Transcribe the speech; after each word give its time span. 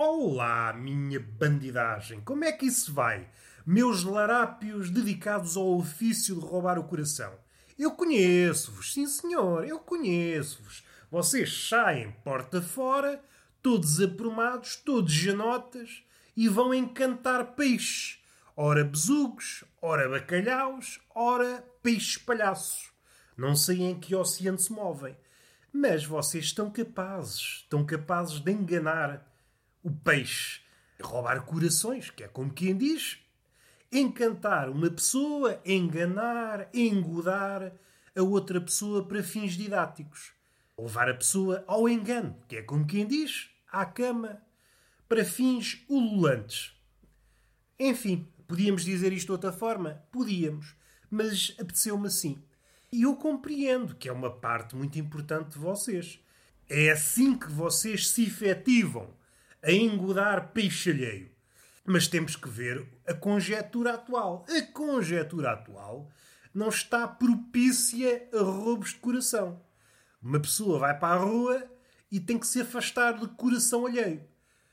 Olá, 0.00 0.72
minha 0.72 1.18
bandidagem, 1.18 2.20
como 2.20 2.44
é 2.44 2.52
que 2.52 2.66
isso 2.66 2.94
vai? 2.94 3.28
Meus 3.66 4.04
larápios 4.04 4.90
dedicados 4.90 5.56
ao 5.56 5.76
ofício 5.76 6.36
de 6.36 6.40
roubar 6.40 6.78
o 6.78 6.84
coração. 6.84 7.36
Eu 7.76 7.90
conheço-vos, 7.90 8.94
sim 8.94 9.08
senhor, 9.08 9.66
eu 9.66 9.80
conheço-vos. 9.80 10.84
Vocês 11.10 11.66
saem 11.68 12.12
porta 12.22 12.62
fora, 12.62 13.20
todos 13.60 14.00
aprumados, 14.00 14.76
todos 14.76 15.12
janotas, 15.12 16.04
e 16.36 16.48
vão 16.48 16.72
encantar 16.72 17.56
peixes. 17.56 18.20
Ora 18.56 18.84
besugos, 18.84 19.64
ora 19.82 20.08
bacalhaus, 20.08 21.00
ora 21.12 21.64
peixes 21.82 22.18
palhaços. 22.18 22.92
Não 23.36 23.56
sei 23.56 23.82
em 23.82 23.98
que 23.98 24.14
oceano 24.14 24.60
se 24.60 24.70
movem. 24.70 25.16
Mas 25.72 26.04
vocês 26.04 26.44
estão 26.44 26.70
capazes, 26.70 27.62
estão 27.64 27.84
capazes 27.84 28.38
de 28.38 28.52
enganar 28.52 29.26
o 29.82 29.90
peixe, 29.90 30.60
roubar 31.00 31.42
corações, 31.42 32.10
que 32.10 32.24
é 32.24 32.28
como 32.28 32.52
quem 32.52 32.76
diz, 32.76 33.18
encantar 33.90 34.68
uma 34.68 34.90
pessoa, 34.90 35.60
enganar, 35.64 36.68
engodar 36.74 37.72
a 38.14 38.22
outra 38.22 38.60
pessoa 38.60 39.06
para 39.06 39.22
fins 39.22 39.52
didáticos. 39.52 40.32
Levar 40.78 41.08
a 41.08 41.14
pessoa 41.14 41.64
ao 41.66 41.88
engano, 41.88 42.36
que 42.46 42.56
é 42.56 42.62
como 42.62 42.86
quem 42.86 43.06
diz, 43.06 43.50
à 43.70 43.84
cama, 43.84 44.40
para 45.08 45.24
fins 45.24 45.84
ululantes. 45.88 46.72
Enfim, 47.78 48.28
podíamos 48.46 48.84
dizer 48.84 49.12
isto 49.12 49.26
de 49.26 49.32
outra 49.32 49.52
forma? 49.52 50.02
Podíamos, 50.12 50.76
mas 51.10 51.54
apeteceu-me 51.58 52.06
assim. 52.06 52.42
E 52.92 53.02
eu 53.02 53.16
compreendo 53.16 53.94
que 53.94 54.08
é 54.08 54.12
uma 54.12 54.30
parte 54.30 54.76
muito 54.76 54.98
importante 54.98 55.50
de 55.50 55.58
vocês. 55.58 56.20
É 56.68 56.90
assim 56.90 57.36
que 57.36 57.50
vocês 57.50 58.08
se 58.10 58.24
efetivam 58.24 59.17
a 59.62 59.72
engodar 59.72 60.52
peixe 60.52 60.90
alheio. 60.90 61.30
Mas 61.84 62.06
temos 62.06 62.36
que 62.36 62.48
ver 62.48 62.86
a 63.06 63.14
conjetura 63.14 63.94
atual. 63.94 64.44
A 64.48 64.62
conjetura 64.72 65.52
atual 65.52 66.10
não 66.54 66.68
está 66.68 67.06
propícia 67.06 68.28
a 68.32 68.42
roubos 68.42 68.90
de 68.90 68.96
coração. 68.96 69.62
Uma 70.20 70.40
pessoa 70.40 70.78
vai 70.78 70.98
para 70.98 71.14
a 71.14 71.24
rua 71.24 71.70
e 72.10 72.18
tem 72.18 72.38
que 72.38 72.46
se 72.46 72.60
afastar 72.60 73.12
do 73.12 73.28
coração 73.28 73.86
alheio. 73.86 74.22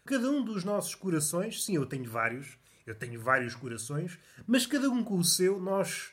Cada 0.06 0.30
um 0.30 0.44
dos 0.44 0.64
nossos 0.64 0.96
corações, 0.96 1.64
sim, 1.64 1.76
eu 1.76 1.86
tenho 1.86 2.10
vários, 2.10 2.58
eu 2.86 2.96
tenho 2.96 3.20
vários 3.20 3.56
corações, 3.56 4.18
mas 4.46 4.66
cada 4.66 4.90
um 4.90 5.04
com 5.04 5.18
o 5.18 5.24
seu, 5.24 5.60
nós 5.60 6.12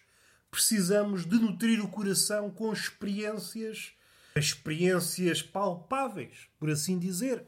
precisamos 0.51 1.25
de 1.25 1.39
nutrir 1.39 1.83
o 1.83 1.89
coração 1.89 2.51
com 2.51 2.73
experiências, 2.73 3.93
experiências 4.37 5.43
palpáveis, 5.43 6.49
por 6.59 6.71
assim 6.71 6.99
dizer. 6.99 7.45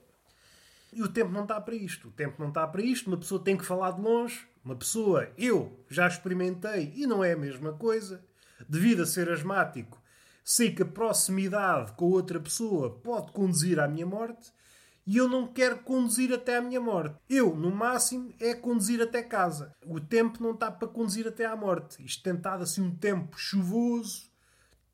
E 0.95 1.03
o 1.03 1.09
tempo 1.09 1.33
não 1.33 1.43
está 1.43 1.61
para 1.61 1.75
isto. 1.75 2.09
O 2.09 2.13
tempo 2.13 2.37
não 2.39 2.49
está 2.49 2.67
para 2.67 2.83
isto. 2.83 3.09
Uma 3.09 3.17
pessoa 3.17 3.43
tem 3.43 3.57
que 3.57 3.65
falar 3.65 3.93
de 3.93 4.01
longe. 4.01 4.47
Uma 4.65 4.77
pessoa, 4.77 5.29
eu 5.37 5.79
já 5.91 6.07
experimentei 6.07 6.93
e 6.97 7.07
não 7.07 7.23
é 7.23 7.33
a 7.33 7.37
mesma 7.37 7.73
coisa. 7.73 8.25
Devido 8.69 9.03
a 9.03 9.07
ser 9.07 9.29
asmático, 9.29 10.01
sei 10.43 10.73
que 10.73 10.83
a 10.83 10.87
proximidade 10.87 11.93
com 11.93 12.07
outra 12.07 12.41
pessoa 12.41 12.91
pode 12.91 13.33
conduzir 13.33 13.79
à 13.79 13.87
minha 13.87 14.07
morte 14.07 14.53
e 15.07 15.19
eu 15.19 15.29
não 15.29 15.47
quero 15.47 15.79
conduzir 15.81 16.33
até 16.33 16.57
à 16.57 16.63
minha 16.63 16.81
morte. 16.81 17.17
Eu, 17.29 17.55
no 17.55 17.71
máximo, 17.71 18.33
é 18.41 18.55
conduzir 18.55 19.03
até 19.03 19.23
casa. 19.23 19.75
O 19.85 20.01
tempo 20.01 20.43
não 20.43 20.53
está 20.53 20.71
para 20.71 20.89
conduzir 20.89 21.27
até 21.29 21.45
à 21.45 21.55
morte. 21.55 22.03
Isto 22.03 22.23
tem 22.23 22.35
estado 22.35 22.63
assim 22.63 22.81
um 22.81 22.95
tempo 22.95 23.39
chuvoso, 23.39 24.31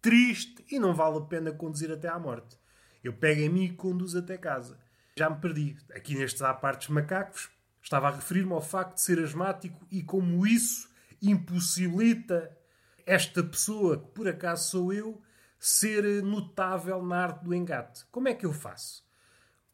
triste 0.03 0.65
e 0.71 0.79
não 0.79 0.95
vale 0.95 1.19
a 1.19 1.23
pena 1.23 1.53
conduzir 1.53 1.93
até 1.93 2.09
à 2.09 2.19
morte. 2.19 2.59
Eu 3.05 3.13
pego 3.13 3.41
em 3.41 3.49
mim 3.49 3.65
e 3.65 3.73
conduzo 3.73 4.19
até 4.19 4.37
casa. 4.37 4.79
Já 5.21 5.29
me 5.29 5.37
perdi. 5.37 5.77
Aqui 5.95 6.15
nestes 6.15 6.41
apartes 6.41 6.89
macacos, 6.89 7.51
estava 7.83 8.09
a 8.09 8.11
referir-me 8.11 8.55
ao 8.55 8.63
facto 8.63 8.95
de 8.95 9.03
ser 9.03 9.19
asmático 9.19 9.87
e 9.91 10.03
como 10.03 10.47
isso 10.47 10.89
impossibilita 11.21 12.57
esta 13.05 13.43
pessoa, 13.45 13.99
que 13.99 14.09
por 14.13 14.27
acaso 14.27 14.71
sou 14.71 14.95
eu, 14.95 15.21
ser 15.59 16.23
notável 16.23 17.03
na 17.03 17.25
arte 17.25 17.45
do 17.45 17.55
engate. 17.55 18.07
Como 18.11 18.29
é 18.29 18.35
que 18.35 18.47
eu 18.47 18.53
faço? 18.55 19.05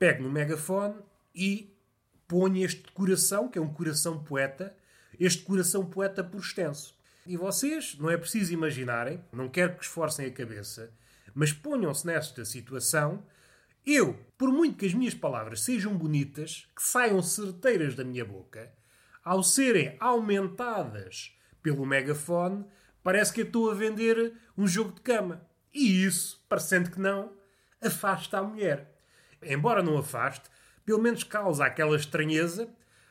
pego 0.00 0.24
no 0.24 0.32
megafone 0.32 0.96
e 1.32 1.72
ponho 2.26 2.64
este 2.64 2.90
coração, 2.90 3.48
que 3.48 3.56
é 3.56 3.62
um 3.62 3.72
coração 3.72 4.18
poeta, 4.18 4.76
este 5.16 5.44
coração 5.44 5.86
poeta 5.86 6.24
por 6.24 6.40
extenso. 6.40 6.98
E 7.24 7.36
vocês, 7.36 7.96
não 8.00 8.10
é 8.10 8.16
preciso 8.16 8.52
imaginarem, 8.52 9.22
não 9.32 9.48
quero 9.48 9.76
que 9.76 9.84
esforcem 9.84 10.26
a 10.26 10.32
cabeça, 10.32 10.92
mas 11.32 11.52
ponham-se 11.52 12.04
nesta 12.04 12.44
situação. 12.44 13.24
Eu, 13.86 14.18
por 14.36 14.50
muito 14.50 14.78
que 14.78 14.86
as 14.86 14.94
minhas 14.94 15.14
palavras 15.14 15.60
sejam 15.60 15.96
bonitas, 15.96 16.68
que 16.74 16.82
saiam 16.82 17.22
certeiras 17.22 17.94
da 17.94 18.04
minha 18.04 18.24
boca, 18.24 18.72
ao 19.24 19.42
serem 19.42 19.96
aumentadas 20.00 21.36
pelo 21.62 21.86
megafone, 21.86 22.64
parece 23.02 23.32
que 23.32 23.42
eu 23.42 23.46
estou 23.46 23.70
a 23.70 23.74
vender 23.74 24.34
um 24.58 24.66
jogo 24.66 24.92
de 24.92 25.00
cama. 25.00 25.46
E 25.72 26.04
isso, 26.04 26.44
parecendo 26.48 26.90
que 26.90 27.00
não, 27.00 27.32
afasta 27.80 28.38
a 28.38 28.42
mulher 28.42 28.96
embora 29.42 29.82
não 29.82 29.98
afaste, 29.98 30.48
pelo 30.84 31.00
menos 31.00 31.24
causa 31.24 31.64
aquela 31.64 31.96
estranheza. 31.96 32.68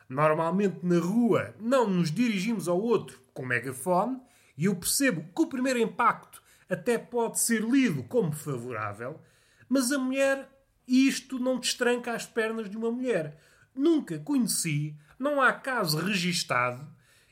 Normalmente 0.08 0.80
na 0.84 1.00
rua 1.00 1.56
não 1.60 1.90
nos 1.90 2.12
dirigimos 2.12 2.68
ao 2.68 2.80
outro 2.80 3.20
com 3.34 3.46
megafone 3.46 4.22
e 4.58 4.66
eu 4.66 4.76
percebo 4.76 5.26
que 5.36 5.42
o 5.42 5.48
primeiro 5.48 5.80
impacto 5.80 6.44
até 6.70 6.98
pode 6.98 7.40
ser 7.40 7.62
lido 7.62 8.04
como 8.04 8.32
favorável, 8.32 9.20
mas 9.68 9.92
a 9.92 9.98
mulher, 9.98 10.48
isto 10.88 11.40
não 11.40 11.60
destranca 11.60 12.14
as 12.14 12.26
pernas 12.26 12.70
de 12.70 12.78
uma 12.78 12.92
mulher. 12.92 13.38
Nunca 13.74 14.20
conheci, 14.20 14.96
não 15.18 15.42
há 15.42 15.52
caso 15.54 15.98
registado, 15.98 16.88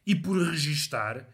e 0.05 0.15
por 0.15 0.37
registar, 0.37 1.27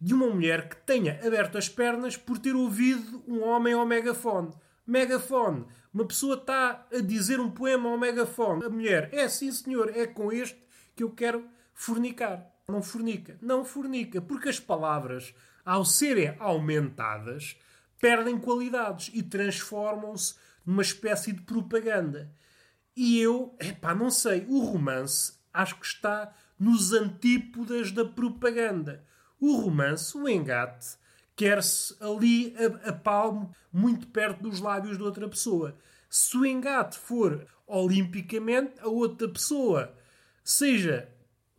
de 0.00 0.14
uma 0.14 0.28
mulher 0.28 0.68
que 0.68 0.76
tenha 0.76 1.18
aberto 1.24 1.56
as 1.56 1.68
pernas 1.68 2.16
por 2.16 2.38
ter 2.38 2.54
ouvido 2.54 3.22
um 3.26 3.42
homem 3.42 3.72
ao 3.72 3.86
megafone. 3.86 4.52
Megafone. 4.86 5.64
Uma 5.92 6.04
pessoa 6.04 6.34
está 6.34 6.86
a 6.92 7.00
dizer 7.00 7.40
um 7.40 7.50
poema 7.50 7.88
ao 7.88 7.98
megafone. 7.98 8.64
A 8.64 8.68
mulher, 8.68 9.08
é 9.12 9.28
sim 9.28 9.50
senhor, 9.50 9.90
é 9.94 10.06
com 10.06 10.30
este 10.32 10.58
que 10.94 11.02
eu 11.02 11.10
quero 11.10 11.46
fornicar. 11.72 12.50
Não 12.68 12.82
fornica. 12.82 13.38
Não 13.40 13.64
fornica. 13.64 14.20
Porque 14.20 14.48
as 14.48 14.60
palavras, 14.60 15.34
ao 15.64 15.84
serem 15.84 16.34
aumentadas, 16.38 17.56
perdem 18.00 18.38
qualidades 18.38 19.10
e 19.14 19.22
transformam-se 19.22 20.34
numa 20.64 20.82
espécie 20.82 21.32
de 21.32 21.42
propaganda. 21.42 22.30
E 22.96 23.18
eu, 23.20 23.56
epá, 23.58 23.94
não 23.94 24.10
sei, 24.10 24.46
o 24.48 24.60
romance 24.60 25.34
acho 25.52 25.76
que 25.76 25.86
está 25.86 26.34
nos 26.58 26.92
antípodas 26.92 27.92
da 27.92 28.04
propaganda. 28.04 29.04
O 29.40 29.56
romance, 29.56 30.16
o 30.16 30.28
engate, 30.28 30.96
quer-se 31.36 31.94
ali 32.00 32.54
a, 32.56 32.90
a 32.90 32.92
palmo, 32.92 33.54
muito 33.72 34.06
perto 34.08 34.42
dos 34.42 34.60
lábios 34.60 34.96
de 34.96 35.02
outra 35.02 35.28
pessoa. 35.28 35.76
Se 36.08 36.36
o 36.36 36.46
engate 36.46 36.98
for 36.98 37.46
olimpicamente, 37.66 38.74
a 38.80 38.88
outra 38.88 39.28
pessoa, 39.28 39.94
seja 40.42 41.08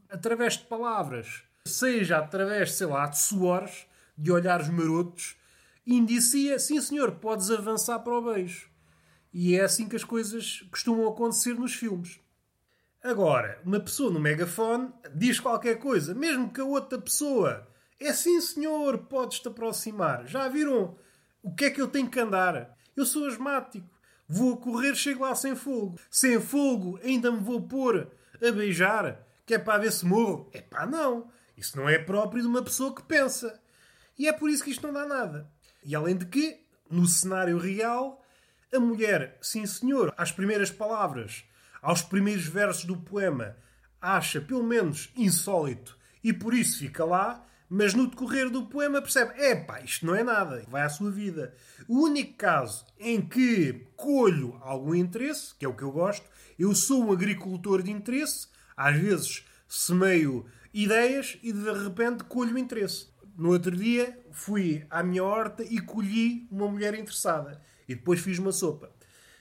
através 0.10 0.54
de 0.54 0.66
palavras, 0.66 1.44
seja 1.66 2.20
através, 2.20 2.74
sei 2.74 2.88
lá, 2.88 3.08
de 3.08 3.20
suores, 3.20 3.86
de 4.18 4.32
olhares 4.32 4.70
marotos, 4.70 5.36
indicia, 5.86 6.58
sim 6.60 6.80
senhor, 6.80 7.14
podes 7.14 7.52
avançar 7.52 8.00
para 8.00 8.14
o 8.14 8.34
beijo. 8.34 8.70
E 9.38 9.58
é 9.58 9.66
assim 9.66 9.90
que 9.90 9.98
as 9.98 10.04
coisas 10.06 10.62
costumam 10.72 11.10
acontecer 11.10 11.56
nos 11.56 11.76
filmes. 11.76 12.22
Agora, 13.04 13.60
uma 13.66 13.82
pessoa 13.82 14.10
no 14.10 14.18
megafone 14.18 14.90
diz 15.14 15.42
qualquer 15.42 15.78
coisa, 15.78 16.16
mesmo 16.16 16.54
que 16.54 16.62
a 16.62 16.64
outra 16.64 16.98
pessoa 16.98 17.68
é 18.00 18.14
sim, 18.14 18.40
senhor, 18.40 18.98
podes-te 19.00 19.50
aproximar. 19.50 20.26
Já 20.26 20.48
viram 20.48 20.96
o 21.44 21.54
que 21.54 21.66
é 21.66 21.70
que 21.70 21.82
eu 21.82 21.90
tenho 21.90 22.10
que 22.10 22.18
andar? 22.18 22.78
Eu 22.96 23.06
sou 23.06 23.28
asmático. 23.28 23.86
Vou 24.26 24.56
correr, 24.56 24.96
chego 24.96 25.24
lá 25.26 25.36
sem 25.36 25.54
fogo. 25.54 26.00
Sem 26.10 26.40
fogo, 26.40 26.98
ainda 27.04 27.30
me 27.30 27.42
vou 27.42 27.62
pôr 27.62 28.10
a 28.36 28.52
beijar, 28.54 29.22
que 29.46 29.56
é 29.56 29.60
para 29.60 29.80
ver 29.80 29.92
se 29.92 30.06
morro. 30.06 30.50
É 30.54 30.62
pá, 30.62 30.86
não. 30.86 31.30
Isso 31.58 31.76
não 31.76 31.90
é 31.90 32.00
próprio 32.00 32.42
de 32.42 32.48
uma 32.48 32.64
pessoa 32.64 32.96
que 32.96 33.04
pensa. 33.04 33.62
E 34.18 34.30
é 34.30 34.32
por 34.32 34.50
isso 34.50 34.64
que 34.64 34.72
isto 34.72 34.88
não 34.88 34.94
dá 34.94 35.06
nada. 35.06 35.52
E 35.84 35.94
além 35.94 36.16
de 36.16 36.26
que, 36.26 36.58
no 36.90 37.06
cenário 37.06 37.58
real, 37.58 38.25
a 38.76 38.80
mulher, 38.80 39.38
sim 39.42 39.66
senhor, 39.66 40.14
às 40.18 40.32
primeiras 40.32 40.70
palavras, 40.70 41.44
aos 41.82 42.02
primeiros 42.02 42.46
versos 42.46 42.86
do 42.86 42.98
poema, 42.98 43.56
acha 44.02 44.42
pelo 44.42 44.64
menos 44.64 45.12
insólito 45.16 45.98
e 46.24 46.34
por 46.34 46.54
isso 46.54 46.80
fica 46.80 47.06
lá, 47.06 47.46
mas 47.70 47.94
no 47.94 48.08
decorrer 48.08 48.50
do 48.50 48.66
poema 48.66 49.02
percebe: 49.02 49.40
é 49.40 49.56
pá, 49.56 49.82
isto 49.82 50.06
não 50.06 50.16
é 50.16 50.24
nada, 50.24 50.66
vai 50.68 50.82
à 50.82 50.90
sua 50.90 51.12
vida. 51.12 51.54
O 51.88 52.04
único 52.04 52.34
caso 52.34 52.86
em 53.00 53.22
que 53.22 53.88
colho 53.96 54.60
algum 54.62 54.94
interesse, 54.94 55.54
que 55.56 55.66
é 55.66 55.68
o 55.68 55.76
que 55.76 55.84
eu 55.84 55.92
gosto, 55.92 56.28
eu 56.58 56.74
sou 56.74 57.06
um 57.06 57.12
agricultor 57.12 57.82
de 57.82 57.92
interesse, 57.92 58.48
às 58.76 58.98
vezes 58.98 59.46
semeio 59.68 60.46
ideias 60.74 61.38
e 61.42 61.52
de 61.52 61.72
repente 61.72 62.24
colho 62.24 62.58
interesse. 62.58 63.08
No 63.38 63.50
outro 63.50 63.76
dia 63.76 64.18
fui 64.32 64.86
à 64.90 65.04
minha 65.04 65.24
horta 65.24 65.64
e 65.64 65.80
colhi 65.80 66.48
uma 66.52 66.68
mulher 66.68 66.94
interessada 66.94 67.62
e 67.88 67.96
depois 67.96 68.20
fiz 68.20 68.40
uma 68.40 68.52
sopa. 68.52 68.92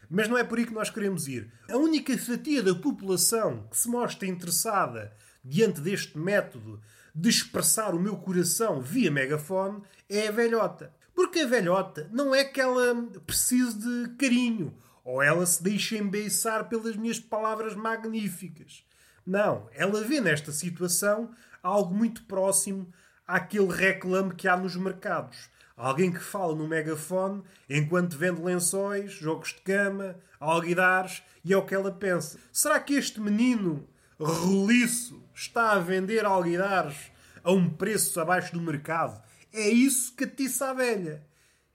Mas 0.08 0.28
não 0.28 0.36
é 0.36 0.44
por 0.44 0.58
aí 0.58 0.66
que 0.66 0.74
nós 0.74 0.90
queremos 0.90 1.28
ir. 1.28 1.50
A 1.68 1.76
única 1.76 2.16
fatia 2.18 2.62
da 2.62 2.74
população 2.74 3.66
que 3.70 3.76
se 3.76 3.88
mostra 3.88 4.28
interessada 4.28 5.12
diante 5.44 5.80
deste 5.80 6.18
método 6.18 6.80
de 7.14 7.28
expressar 7.28 7.94
o 7.94 8.00
meu 8.00 8.16
coração 8.16 8.80
via 8.80 9.10
megafone 9.10 9.82
é 10.08 10.28
a 10.28 10.32
velhota. 10.32 10.92
Porque 11.14 11.40
a 11.40 11.46
velhota 11.46 12.08
não 12.12 12.34
é 12.34 12.44
que 12.44 12.60
ela 12.60 12.94
precise 13.24 13.78
de 13.78 14.14
carinho 14.16 14.76
ou 15.04 15.22
ela 15.22 15.44
se 15.44 15.62
deixe 15.62 15.96
embeiçar 15.96 16.68
pelas 16.68 16.96
minhas 16.96 17.20
palavras 17.20 17.74
magníficas. 17.74 18.84
Não, 19.24 19.68
ela 19.72 20.02
vê 20.02 20.20
nesta 20.20 20.50
situação 20.50 21.30
algo 21.62 21.94
muito 21.94 22.24
próximo 22.24 22.92
àquele 23.26 23.72
reclame 23.72 24.34
que 24.34 24.48
há 24.48 24.56
nos 24.56 24.76
mercados. 24.76 25.48
Alguém 25.76 26.12
que 26.12 26.20
fala 26.20 26.54
no 26.54 26.68
megafone 26.68 27.42
enquanto 27.68 28.16
vende 28.16 28.40
lençóis, 28.40 29.12
jogos 29.12 29.48
de 29.48 29.60
cama, 29.62 30.16
alguidares 30.38 31.22
e 31.44 31.52
é 31.52 31.56
o 31.56 31.66
que 31.66 31.74
ela 31.74 31.90
pensa. 31.90 32.38
Será 32.52 32.78
que 32.78 32.94
este 32.94 33.20
menino 33.20 33.88
roliço 34.18 35.22
está 35.34 35.72
a 35.72 35.80
vender 35.80 36.24
alguidares 36.24 37.10
a 37.42 37.50
um 37.50 37.68
preço 37.68 38.20
abaixo 38.20 38.52
do 38.52 38.60
mercado? 38.60 39.20
É 39.52 39.68
isso 39.68 40.14
que 40.14 40.24
atiça 40.24 40.70
a 40.70 40.74
velha. 40.74 41.26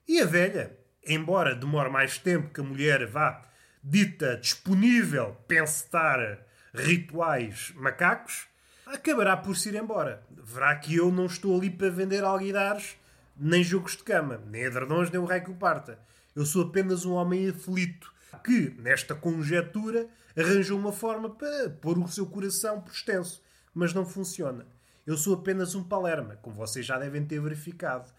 E 0.07 0.21
a 0.21 0.25
velha, 0.25 0.77
embora 1.05 1.53
demore 1.53 1.89
mais 1.89 2.17
tempo 2.17 2.53
que 2.53 2.61
a 2.61 2.63
mulher 2.63 3.05
vá 3.05 3.45
dita 3.83 4.37
disponível 4.37 5.37
pensar 5.47 6.39
rituais 6.73 7.73
macacos, 7.75 8.47
acabará 8.85 9.37
por 9.37 9.55
se 9.55 9.69
ir 9.69 9.75
embora. 9.75 10.23
Verá 10.31 10.75
que 10.75 10.95
eu 10.95 11.11
não 11.11 11.25
estou 11.25 11.57
ali 11.57 11.69
para 11.69 11.89
vender 11.89 12.23
alguidares 12.23 12.97
nem 13.39 13.63
jogos 13.63 13.95
de 13.95 14.03
cama, 14.03 14.41
nem 14.47 14.63
edredons, 14.63 15.09
nem 15.09 15.19
o 15.19 15.25
rei 15.25 15.39
que 15.39 15.49
o 15.49 15.55
parta. 15.55 15.97
Eu 16.35 16.45
sou 16.45 16.63
apenas 16.63 17.05
um 17.05 17.13
homem 17.13 17.49
aflito 17.49 18.13
que, 18.43 18.75
nesta 18.77 19.15
conjetura, 19.15 20.07
arranjou 20.37 20.77
uma 20.77 20.91
forma 20.91 21.29
para 21.29 21.69
pôr 21.69 21.97
o 21.97 22.07
seu 22.07 22.25
coração 22.25 22.81
por 22.81 22.91
extenso. 22.91 23.41
Mas 23.73 23.93
não 23.93 24.05
funciona. 24.05 24.67
Eu 25.07 25.15
sou 25.15 25.35
apenas 25.35 25.73
um 25.73 25.83
palerma, 25.83 26.35
como 26.41 26.55
vocês 26.55 26.85
já 26.85 26.99
devem 26.99 27.25
ter 27.25 27.39
verificado. 27.39 28.11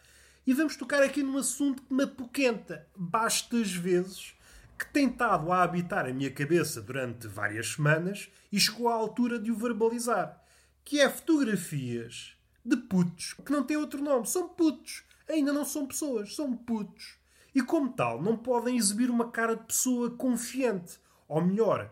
E 0.47 0.55
vamos 0.55 0.77
tocar 0.77 1.03
aqui 1.03 1.23
num 1.23 1.37
assunto 1.37 1.83
que 1.83 1.93
me 1.93 2.05
apoquenta 2.05 2.87
bastas 2.97 3.73
vezes, 3.73 4.35
que 4.79 4.91
tem 4.91 5.09
estado 5.09 5.53
a 5.53 5.63
habitar 5.63 6.07
a 6.07 6.13
minha 6.13 6.31
cabeça 6.31 6.81
durante 6.81 7.29
várias 7.29 7.75
semanas 7.75 8.31
e 8.51 8.59
chegou 8.59 8.89
à 8.89 8.95
altura 8.95 9.39
de 9.39 9.53
o 9.53 9.57
verbalizar. 9.57 10.43
Que 10.83 11.01
é 11.01 11.11
fotografias 11.11 12.35
de 12.65 12.77
putos, 12.77 13.35
que 13.45 13.53
não 13.53 13.63
têm 13.63 13.77
outro 13.77 14.03
nome, 14.03 14.27
são 14.27 14.49
putos 14.49 15.05
ainda 15.31 15.53
não 15.53 15.65
são 15.65 15.87
pessoas, 15.87 16.35
são 16.35 16.57
putos. 16.57 17.19
E 17.55 17.63
como 17.63 17.93
tal, 17.93 18.23
não 18.23 18.37
podem 18.37 18.77
exibir 18.77 19.11
uma 19.11 19.31
cara 19.31 19.57
de 19.57 19.65
pessoa 19.65 20.11
confiante. 20.11 20.99
Ou 21.29 21.41
melhor, 21.43 21.91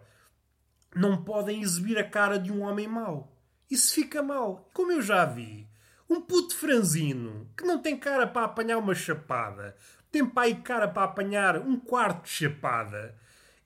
não 0.95 1.23
podem 1.23 1.63
exibir 1.63 1.99
a 1.99 2.09
cara 2.09 2.39
de 2.39 2.53
um 2.53 2.63
homem 2.63 2.87
mau. 2.87 3.37
Isso 3.71 3.95
fica 3.95 4.23
mal. 4.23 4.69
Como 4.73 4.93
eu 4.93 5.03
já 5.03 5.25
vi, 5.25 5.69
um 6.09 6.21
puto 6.21 6.57
franzino 6.57 7.49
que 7.57 7.65
não 7.65 7.79
tem 7.79 7.97
cara 7.97 8.27
para 8.27 8.47
apanhar 8.47 8.79
uma 8.79 8.95
chapada, 8.95 9.77
tem 10.11 10.25
pai 10.25 10.63
cara 10.63 10.89
para 10.89 11.05
apanhar 11.05 11.59
um 11.59 11.79
quarto 11.79 12.25
de 12.25 12.31
chapada, 12.31 13.15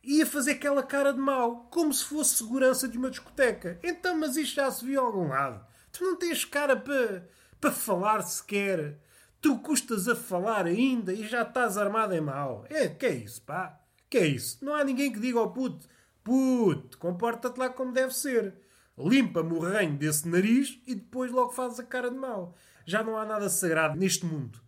ia 0.03 0.27
fazer 0.27 0.53
aquela 0.53 0.83
cara 0.83 1.13
de 1.13 1.21
mau, 1.21 1.69
como 1.71 1.93
se 1.93 2.05
fosse 2.05 2.37
segurança 2.37 2.89
de 2.89 2.99
uma 2.99 3.11
discoteca. 3.11 3.79
Então, 3.83 4.19
mas 4.19 4.37
isto 4.37 4.57
já 4.57 4.71
se 4.71 4.85
viu 4.85 5.01
a 5.01 5.05
algum 5.05 5.29
lado. 5.29 5.65
Tu 5.93 6.03
não 6.03 6.17
tens 6.17 6.45
cara 6.45 6.77
para, 6.77 7.29
para 7.61 7.71
falar 7.71 8.23
sequer. 8.23 8.99
Tu 9.43 9.59
custas 9.59 10.07
a 10.07 10.15
falar 10.15 10.67
ainda 10.67 11.13
e 11.13 11.27
já 11.27 11.43
estás 11.43 11.77
armado 11.77 12.15
em 12.15 12.21
mal. 12.21 12.65
É, 12.71 12.89
que 12.89 13.05
é 13.05 13.13
isso, 13.13 13.43
pá? 13.43 13.77
Que 14.09 14.19
é 14.19 14.27
isso? 14.27 14.65
Não 14.65 14.73
há 14.73 14.85
ninguém 14.85 15.13
que 15.13 15.19
diga 15.19 15.41
ao 15.41 15.53
puto, 15.53 15.89
puto, 16.23 16.97
comporta-te 16.97 17.59
lá 17.59 17.69
como 17.69 17.93
deve 17.93 18.15
ser. 18.15 18.55
Limpa-me 18.97 19.53
o 19.55 19.59
reino 19.59 19.99
desse 19.99 20.29
nariz 20.29 20.81
e 20.87 20.95
depois 20.95 21.33
logo 21.33 21.51
fazes 21.51 21.81
a 21.81 21.83
cara 21.83 22.09
de 22.09 22.17
mal. 22.17 22.55
Já 22.87 23.03
não 23.03 23.19
há 23.19 23.25
nada 23.25 23.49
sagrado 23.49 23.99
neste 23.99 24.25
mundo. 24.25 24.61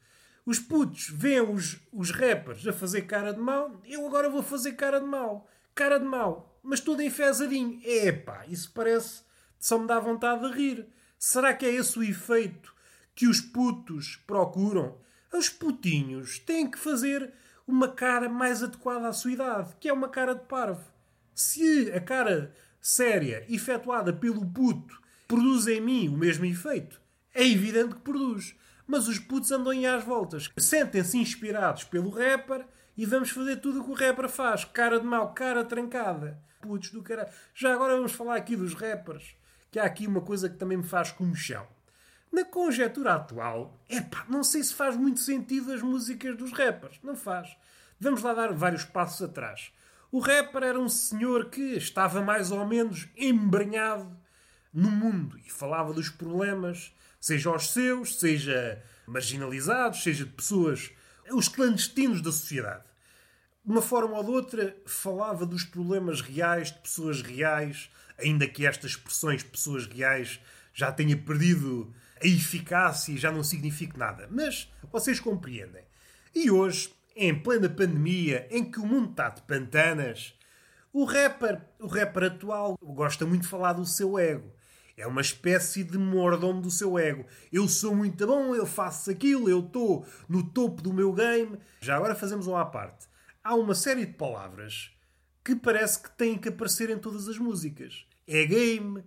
Os 0.44 0.59
putos 0.59 1.09
veem 1.09 1.41
os, 1.43 1.81
os 1.93 2.11
rappers 2.11 2.67
a 2.67 2.73
fazer 2.73 3.03
cara 3.03 3.32
de 3.32 3.38
mal, 3.38 3.81
eu 3.87 4.05
agora 4.05 4.29
vou 4.29 4.43
fazer 4.43 4.73
cara 4.73 4.99
de 4.99 5.06
mal. 5.06 5.49
Cara 5.73 5.99
de 5.99 6.05
mal, 6.05 6.59
mas 6.65 6.81
todo 6.81 7.00
enfesadinho. 7.00 7.81
Epá, 7.85 8.44
isso 8.49 8.73
parece. 8.75 9.23
só 9.61 9.79
me 9.79 9.87
dá 9.87 10.00
vontade 10.00 10.49
de 10.49 10.53
rir. 10.53 10.88
Será 11.17 11.55
que 11.55 11.65
é 11.65 11.71
esse 11.71 11.97
o 11.97 12.03
efeito 12.03 12.75
que 13.14 13.26
os 13.26 13.40
putos 13.40 14.16
procuram, 14.26 14.96
os 15.32 15.49
putinhos 15.49 16.38
têm 16.38 16.70
que 16.70 16.78
fazer 16.78 17.32
uma 17.66 17.88
cara 17.88 18.28
mais 18.28 18.62
adequada 18.62 19.08
à 19.08 19.12
sua 19.12 19.32
idade, 19.32 19.75
que 19.81 19.88
é 19.88 19.93
uma 19.93 20.08
cara 20.08 20.34
de 20.34 20.44
parvo. 20.44 20.84
Se 21.34 21.90
a 21.93 22.00
cara 22.00 22.55
séria 22.81 23.44
efetuada 23.49 24.12
pelo 24.12 24.44
puto 24.44 25.00
produz 25.26 25.66
em 25.66 25.81
mim 25.81 26.08
o 26.08 26.16
mesmo 26.16 26.44
efeito, 26.44 27.00
é 27.34 27.46
evidente 27.46 27.94
que 27.94 28.00
produz. 28.00 28.55
Mas 28.87 29.08
os 29.08 29.19
putos 29.19 29.50
andam 29.50 29.72
em 29.72 29.87
às 29.87 30.05
voltas. 30.05 30.50
Sentem-se 30.58 31.16
inspirados 31.16 31.84
pelo 31.84 32.11
rapper 32.11 32.66
e 32.96 33.06
vamos 33.06 33.31
fazer 33.31 33.56
tudo 33.56 33.81
o 33.81 33.84
que 33.84 33.90
o 33.90 33.94
rapper 33.94 34.28
faz. 34.28 34.64
Cara 34.64 35.00
de 35.00 35.06
mau, 35.06 35.32
cara 35.32 35.64
trancada. 35.64 36.38
Putos 36.61 36.90
do 36.90 37.02
caralho. 37.02 37.31
Já 37.55 37.72
agora 37.72 37.96
vamos 37.96 38.12
falar 38.12 38.37
aqui 38.37 38.55
dos 38.55 38.75
rappers, 38.75 39.34
que 39.70 39.78
há 39.78 39.84
aqui 39.84 40.06
uma 40.06 40.20
coisa 40.20 40.50
que 40.50 40.56
também 40.56 40.76
me 40.76 40.84
faz 40.84 41.11
comichão. 41.11 41.66
Na 42.35 42.45
conjetura 42.45 43.15
atual, 43.15 43.79
epá, 43.89 44.27
não 44.29 44.43
sei 44.43 44.61
se 44.61 44.75
faz 44.75 44.97
muito 44.97 45.21
sentido 45.21 45.73
as 45.73 45.81
músicas 45.81 46.37
dos 46.37 46.51
rappers. 46.51 46.99
Não 47.01 47.15
faz. 47.15 47.57
Vamos 48.01 48.23
lá 48.23 48.35
dar 48.35 48.53
vários 48.53 48.83
passos 48.83 49.23
atrás. 49.23 49.71
O 50.11 50.19
rapper 50.19 50.65
era 50.65 50.81
um 50.81 50.89
senhor 50.89 51.49
que 51.49 51.61
estava 51.77 52.21
mais 52.21 52.51
ou 52.51 52.67
menos 52.67 53.07
embrenhado 53.17 54.19
no 54.73 54.91
mundo 54.91 55.39
e 55.47 55.49
falava 55.49 55.93
dos 55.93 56.09
problemas, 56.09 56.93
seja 57.21 57.55
os 57.55 57.71
seus, 57.71 58.19
seja 58.19 58.83
marginalizados, 59.07 60.03
seja 60.03 60.25
de 60.25 60.33
pessoas, 60.33 60.91
os 61.31 61.47
clandestinos 61.47 62.21
da 62.21 62.33
sociedade. 62.33 62.83
De 63.65 63.71
uma 63.71 63.81
forma 63.81 64.17
ou 64.17 64.25
de 64.25 64.31
outra, 64.31 64.77
falava 64.87 65.47
dos 65.47 65.63
problemas 65.63 66.21
reais, 66.21 66.73
de 66.73 66.81
pessoas 66.81 67.23
reais, 67.23 67.88
ainda 68.19 68.49
que 68.49 68.67
estas 68.67 68.91
expressões 68.91 69.45
pessoas 69.45 69.87
reais 69.87 70.41
já 70.73 70.91
tenha 70.91 71.17
perdido 71.17 71.95
a 72.25 72.26
eficácia 72.26 73.14
já 73.19 73.31
não 73.31 73.45
significa 73.45 73.99
nada. 73.99 74.26
Mas 74.31 74.73
vocês 74.90 75.21
compreendem. 75.21 75.85
E 76.35 76.50
hoje, 76.50 76.90
em 77.14 77.38
plena 77.38 77.69
pandemia, 77.69 78.49
em 78.50 78.64
que 78.64 78.81
o 78.81 78.87
mundo 78.87 79.11
está 79.11 79.28
de 79.28 79.43
pantanas, 79.43 80.35
o 80.90 81.04
rapper, 81.04 81.61
o 81.78 81.87
rapper 81.87 82.25
atual 82.25 82.78
gosta 82.83 83.26
muito 83.26 83.43
de 83.43 83.49
falar 83.49 83.75
do 83.75 83.85
seu 83.85 84.19
ego. 84.19 84.50
É 84.97 85.07
uma 85.07 85.21
espécie 85.21 85.85
de 85.85 85.99
mordomo 85.99 86.62
do 86.62 86.71
seu 86.71 86.99
ego. 86.99 87.26
Eu 87.52 87.69
sou 87.69 87.95
muito 87.95 88.26
bom, 88.26 88.54
eu 88.54 88.64
faço 88.64 89.11
aquilo, 89.11 89.50
eu 89.50 89.61
estou 89.61 90.07
no 90.26 90.43
topo 90.43 90.81
do 90.81 90.95
meu 90.95 91.12
game. 91.12 91.59
Já 91.81 91.97
agora 91.97 92.14
fazemos 92.14 92.47
uma 92.47 92.62
à 92.62 92.64
parte. 92.64 93.07
Há 93.43 93.54
uma 93.54 93.75
série 93.75 94.07
de 94.07 94.14
palavras 94.14 94.93
que 95.45 95.54
parece 95.54 96.02
que 96.02 96.11
têm 96.12 96.38
que 96.38 96.49
aparecer 96.49 96.88
em 96.88 96.99
todas 96.99 97.28
as 97.28 97.38
músicas. 97.38 98.07
É 98.26 98.47
game, 98.47 99.04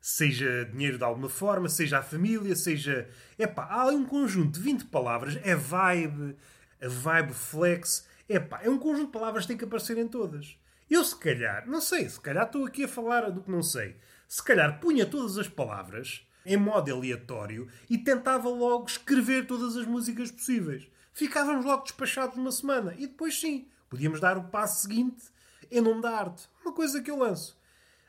seja 0.00 0.64
dinheiro 0.64 0.96
de 0.96 1.04
alguma 1.04 1.28
forma, 1.28 1.68
seja 1.68 1.98
a 1.98 2.02
família, 2.02 2.56
seja. 2.56 3.08
Epá, 3.38 3.64
há 3.64 3.82
ali 3.82 3.96
um 3.96 4.06
conjunto 4.06 4.58
de 4.58 4.60
20 4.60 4.86
palavras, 4.86 5.38
é 5.42 5.54
vibe, 5.54 6.36
a 6.80 6.88
vibe 6.88 7.34
flex. 7.34 8.06
Epá, 8.28 8.60
é 8.62 8.70
um 8.70 8.78
conjunto 8.78 9.06
de 9.06 9.12
palavras 9.12 9.44
que 9.44 9.48
tem 9.48 9.56
que 9.56 9.64
aparecer 9.64 9.98
em 9.98 10.08
todas. 10.08 10.56
Eu, 10.88 11.04
se 11.04 11.16
calhar, 11.16 11.68
não 11.68 11.80
sei, 11.80 12.08
se 12.08 12.20
calhar 12.20 12.46
estou 12.46 12.64
aqui 12.64 12.84
a 12.84 12.88
falar 12.88 13.30
do 13.30 13.42
que 13.42 13.50
não 13.50 13.62
sei. 13.62 13.96
Se 14.26 14.42
calhar 14.42 14.80
punha 14.80 15.06
todas 15.06 15.38
as 15.38 15.48
palavras 15.48 16.26
em 16.44 16.56
modo 16.56 16.92
aleatório 16.92 17.68
e 17.88 17.98
tentava 17.98 18.48
logo 18.48 18.86
escrever 18.86 19.46
todas 19.46 19.76
as 19.76 19.86
músicas 19.86 20.30
possíveis. 20.30 20.88
Ficávamos 21.12 21.64
logo 21.64 21.82
despachados 21.82 22.36
uma 22.36 22.50
semana 22.50 22.94
e 22.96 23.06
depois 23.06 23.38
sim, 23.38 23.68
podíamos 23.88 24.20
dar 24.20 24.38
o 24.38 24.44
passo 24.44 24.82
seguinte 24.82 25.24
em 25.70 25.80
nome 25.80 26.00
da 26.00 26.10
arte. 26.10 26.48
Uma 26.64 26.72
coisa 26.72 27.02
que 27.02 27.10
eu 27.10 27.18
lanço. 27.18 27.59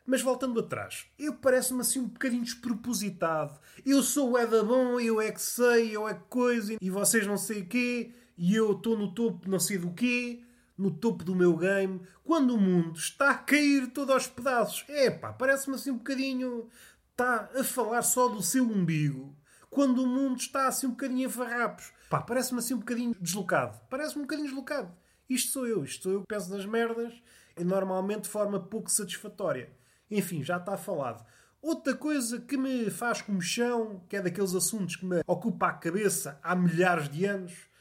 Mas 0.05 0.21
voltando 0.21 0.59
atrás, 0.59 1.05
eu 1.17 1.33
parece-me 1.35 1.81
assim 1.81 1.99
um 1.99 2.07
bocadinho 2.07 2.43
despropositado. 2.43 3.59
Eu 3.85 4.01
sou 4.01 4.31
o 4.31 4.37
Eda 4.37 4.63
Bom, 4.63 4.99
eu 4.99 5.21
é 5.21 5.31
que 5.31 5.41
sei, 5.41 5.95
eu 5.95 6.07
é 6.07 6.13
que 6.13 6.23
coisa, 6.27 6.75
e 6.81 6.89
vocês 6.89 7.27
não 7.27 7.37
sei 7.37 7.61
o 7.61 7.67
quê, 7.67 8.11
e 8.37 8.55
eu 8.55 8.71
estou 8.71 8.97
no 8.97 9.13
topo 9.13 9.47
não 9.47 9.59
sei 9.59 9.77
do 9.77 9.91
quê, 9.91 10.43
no 10.77 10.89
topo 10.89 11.23
do 11.23 11.35
meu 11.35 11.55
game, 11.55 12.01
quando 12.23 12.55
o 12.55 12.59
mundo 12.59 12.97
está 12.97 13.29
a 13.29 13.37
cair 13.37 13.87
todo 13.91 14.11
aos 14.11 14.25
pedaços. 14.25 14.83
É 14.89 15.11
pá, 15.11 15.31
parece-me 15.31 15.75
assim 15.75 15.91
um 15.91 15.97
bocadinho. 15.97 16.67
Está 17.11 17.51
a 17.55 17.63
falar 17.63 18.01
só 18.01 18.27
do 18.27 18.41
seu 18.41 18.63
umbigo, 18.63 19.35
quando 19.69 20.01
o 20.01 20.07
mundo 20.07 20.39
está 20.39 20.67
assim 20.67 20.87
um 20.87 20.91
bocadinho 20.91 21.27
a 21.27 21.31
farrapos. 21.31 21.91
Pá, 22.09 22.19
parece-me 22.19 22.59
assim 22.59 22.73
um 22.73 22.79
bocadinho 22.79 23.15
deslocado. 23.21 23.79
Parece-me 23.89 24.21
um 24.21 24.25
bocadinho 24.25 24.47
deslocado. 24.47 24.91
Isto 25.29 25.51
sou 25.51 25.67
eu, 25.67 25.83
isto 25.83 26.03
sou 26.03 26.11
eu 26.11 26.21
que 26.21 26.27
peço 26.27 26.49
nas 26.49 26.65
merdas, 26.65 27.13
e 27.55 27.63
normalmente 27.63 28.23
de 28.23 28.29
forma 28.29 28.59
pouco 28.59 28.89
satisfatória. 28.89 29.69
Enfim, 30.11 30.43
já 30.43 30.57
está 30.57 30.77
falado. 30.77 31.25
Outra 31.61 31.95
coisa 31.95 32.39
que 32.39 32.57
me 32.57 32.89
faz 32.91 33.21
comichão, 33.21 34.03
que 34.09 34.17
é 34.17 34.21
daqueles 34.21 34.53
assuntos 34.53 34.95
que 34.95 35.05
me 35.05 35.21
ocupa 35.25 35.67
a 35.67 35.73
cabeça 35.73 36.39
há 36.43 36.55
milhares 36.55 37.09
de 37.09 37.25
anos, 37.25 37.71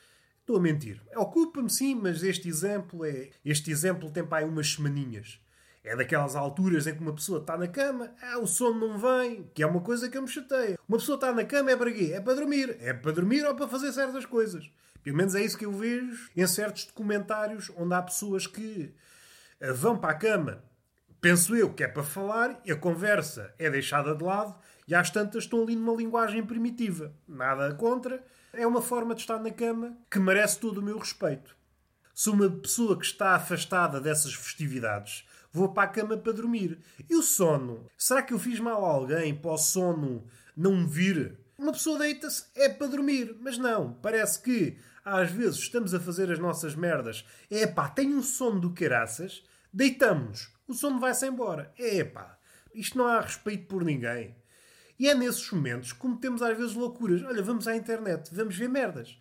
Estou 0.50 0.58
a 0.58 0.62
mentir. 0.64 1.00
Ocupa-me 1.14 1.70
sim, 1.70 1.94
mas 1.94 2.24
este 2.24 2.48
exemplo 2.48 3.04
é. 3.04 3.30
Este 3.44 3.70
exemplo 3.70 4.10
tem 4.10 4.26
para 4.26 4.38
aí 4.38 4.44
umas 4.44 4.72
semaninhas. 4.72 5.38
É 5.84 5.94
daquelas 5.94 6.34
alturas 6.34 6.88
em 6.88 6.94
que 6.94 7.00
uma 7.00 7.14
pessoa 7.14 7.38
está 7.38 7.56
na 7.56 7.68
cama, 7.68 8.12
ah, 8.20 8.36
o 8.38 8.48
sono 8.48 8.88
não 8.88 8.98
vem, 8.98 9.48
que 9.54 9.62
é 9.62 9.66
uma 9.66 9.80
coisa 9.80 10.10
que 10.10 10.20
me 10.20 10.26
chateia. 10.26 10.76
Uma 10.88 10.98
pessoa 10.98 11.14
está 11.14 11.32
na 11.32 11.44
cama 11.44 11.70
é 11.70 11.76
para 11.76 11.92
quê? 11.92 12.10
É 12.12 12.20
para 12.20 12.34
dormir. 12.34 12.76
É 12.80 12.92
para 12.92 13.12
dormir 13.12 13.44
ou 13.44 13.54
para 13.54 13.68
fazer 13.68 13.92
certas 13.92 14.26
coisas. 14.26 14.68
Pelo 15.04 15.16
menos 15.16 15.36
é 15.36 15.44
isso 15.44 15.56
que 15.56 15.64
eu 15.64 15.72
vejo 15.72 16.28
em 16.36 16.46
certos 16.48 16.84
documentários 16.84 17.70
onde 17.76 17.94
há 17.94 18.02
pessoas 18.02 18.48
que 18.48 18.92
eh, 19.60 19.72
vão 19.72 19.96
para 19.96 20.10
a 20.10 20.18
cama, 20.18 20.64
penso 21.20 21.54
eu, 21.54 21.72
que 21.72 21.84
é 21.84 21.88
para 21.88 22.02
falar, 22.02 22.60
a 22.68 22.74
conversa 22.76 23.54
é 23.58 23.70
deixada 23.70 24.14
de 24.14 24.24
lado, 24.24 24.54
e 24.86 24.94
às 24.94 25.10
tantas 25.10 25.44
estão 25.44 25.62
ali 25.62 25.76
numa 25.76 25.94
linguagem 25.96 26.44
primitiva. 26.44 27.14
Nada 27.28 27.74
contra. 27.74 28.24
É 28.52 28.66
uma 28.66 28.82
forma 28.82 29.14
de 29.14 29.20
estar 29.20 29.38
na 29.38 29.50
cama 29.50 29.96
que 30.10 30.18
merece 30.18 30.58
todo 30.58 30.78
o 30.78 30.82
meu 30.82 30.98
respeito. 30.98 31.56
Sou 32.12 32.34
uma 32.34 32.50
pessoa 32.50 32.98
que 32.98 33.04
está 33.04 33.34
afastada 33.34 34.00
dessas 34.00 34.34
festividades 34.34 35.24
vou 35.52 35.72
para 35.72 35.84
a 35.84 35.88
cama 35.88 36.16
para 36.16 36.32
dormir. 36.32 36.78
E 37.08 37.16
o 37.16 37.22
sono? 37.22 37.86
Será 37.96 38.22
que 38.22 38.32
eu 38.32 38.38
fiz 38.38 38.60
mal 38.60 38.84
a 38.84 38.88
alguém 38.88 39.34
para 39.34 39.52
o 39.52 39.58
sono 39.58 40.24
não 40.56 40.86
vir? 40.86 41.38
Uma 41.58 41.72
pessoa 41.72 41.98
deita-se 41.98 42.44
é 42.54 42.68
para 42.68 42.86
dormir, 42.86 43.36
mas 43.40 43.58
não. 43.58 43.94
Parece 43.94 44.40
que 44.40 44.78
às 45.04 45.30
vezes 45.30 45.58
estamos 45.58 45.92
a 45.94 46.00
fazer 46.00 46.30
as 46.30 46.38
nossas 46.38 46.74
merdas. 46.74 47.24
É 47.50 47.66
pá, 47.66 47.88
tenho 47.88 48.16
um 48.16 48.22
sono 48.22 48.60
do 48.60 48.70
caraças, 48.70 49.44
deitamos, 49.72 50.50
o 50.66 50.74
sono 50.74 51.00
vai-se 51.00 51.26
embora. 51.26 51.72
É 51.78 52.04
pá, 52.04 52.38
isto 52.74 52.96
não 52.98 53.06
há 53.06 53.20
respeito 53.20 53.66
por 53.66 53.84
ninguém. 53.84 54.36
E 54.98 55.08
é 55.08 55.14
nesses 55.14 55.50
momentos 55.50 55.92
que 55.92 55.98
cometemos 55.98 56.42
às 56.42 56.56
vezes 56.56 56.74
loucuras. 56.74 57.22
Olha, 57.22 57.42
vamos 57.42 57.66
à 57.66 57.74
internet, 57.74 58.34
vamos 58.34 58.56
ver 58.56 58.68
merdas. 58.68 59.18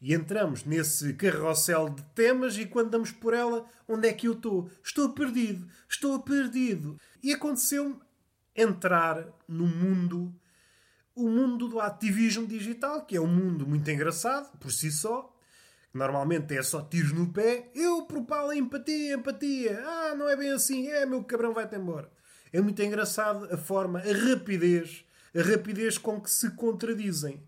E 0.00 0.12
entramos 0.12 0.64
nesse 0.64 1.14
carrossel 1.14 1.88
de 1.88 2.02
temas 2.14 2.58
e 2.58 2.66
quando 2.66 2.90
damos 2.90 3.10
por 3.10 3.32
ela, 3.32 3.64
onde 3.88 4.06
é 4.06 4.12
que 4.12 4.28
eu 4.28 4.32
estou? 4.32 4.70
Estou 4.82 5.14
perdido, 5.14 5.66
estou 5.88 6.20
perdido. 6.20 7.00
E 7.22 7.32
aconteceu-me 7.32 7.98
entrar 8.54 9.26
no 9.48 9.66
mundo, 9.66 10.30
o 11.14 11.28
mundo 11.28 11.68
do 11.68 11.80
ativismo 11.80 12.46
digital, 12.46 13.06
que 13.06 13.16
é 13.16 13.20
um 13.20 13.26
mundo 13.26 13.66
muito 13.66 13.90
engraçado 13.90 14.56
por 14.58 14.70
si 14.70 14.92
só. 14.92 15.33
Normalmente 15.94 16.56
é 16.56 16.62
só 16.62 16.82
tiros 16.82 17.12
no 17.12 17.32
pé. 17.32 17.70
Eu 17.72 18.02
propalo 18.02 18.50
a 18.50 18.56
empatia, 18.56 19.14
empatia. 19.14 19.80
Ah, 19.86 20.14
não 20.16 20.28
é 20.28 20.36
bem 20.36 20.50
assim. 20.50 20.88
É, 20.88 21.06
meu 21.06 21.22
cabrão, 21.22 21.54
vai-te 21.54 21.76
embora. 21.76 22.10
É 22.52 22.60
muito 22.60 22.82
engraçado 22.82 23.48
a 23.52 23.56
forma, 23.56 24.00
a 24.00 24.30
rapidez, 24.30 25.04
a 25.34 25.40
rapidez 25.40 25.96
com 25.96 26.20
que 26.20 26.28
se 26.28 26.50
contradizem. 26.50 27.40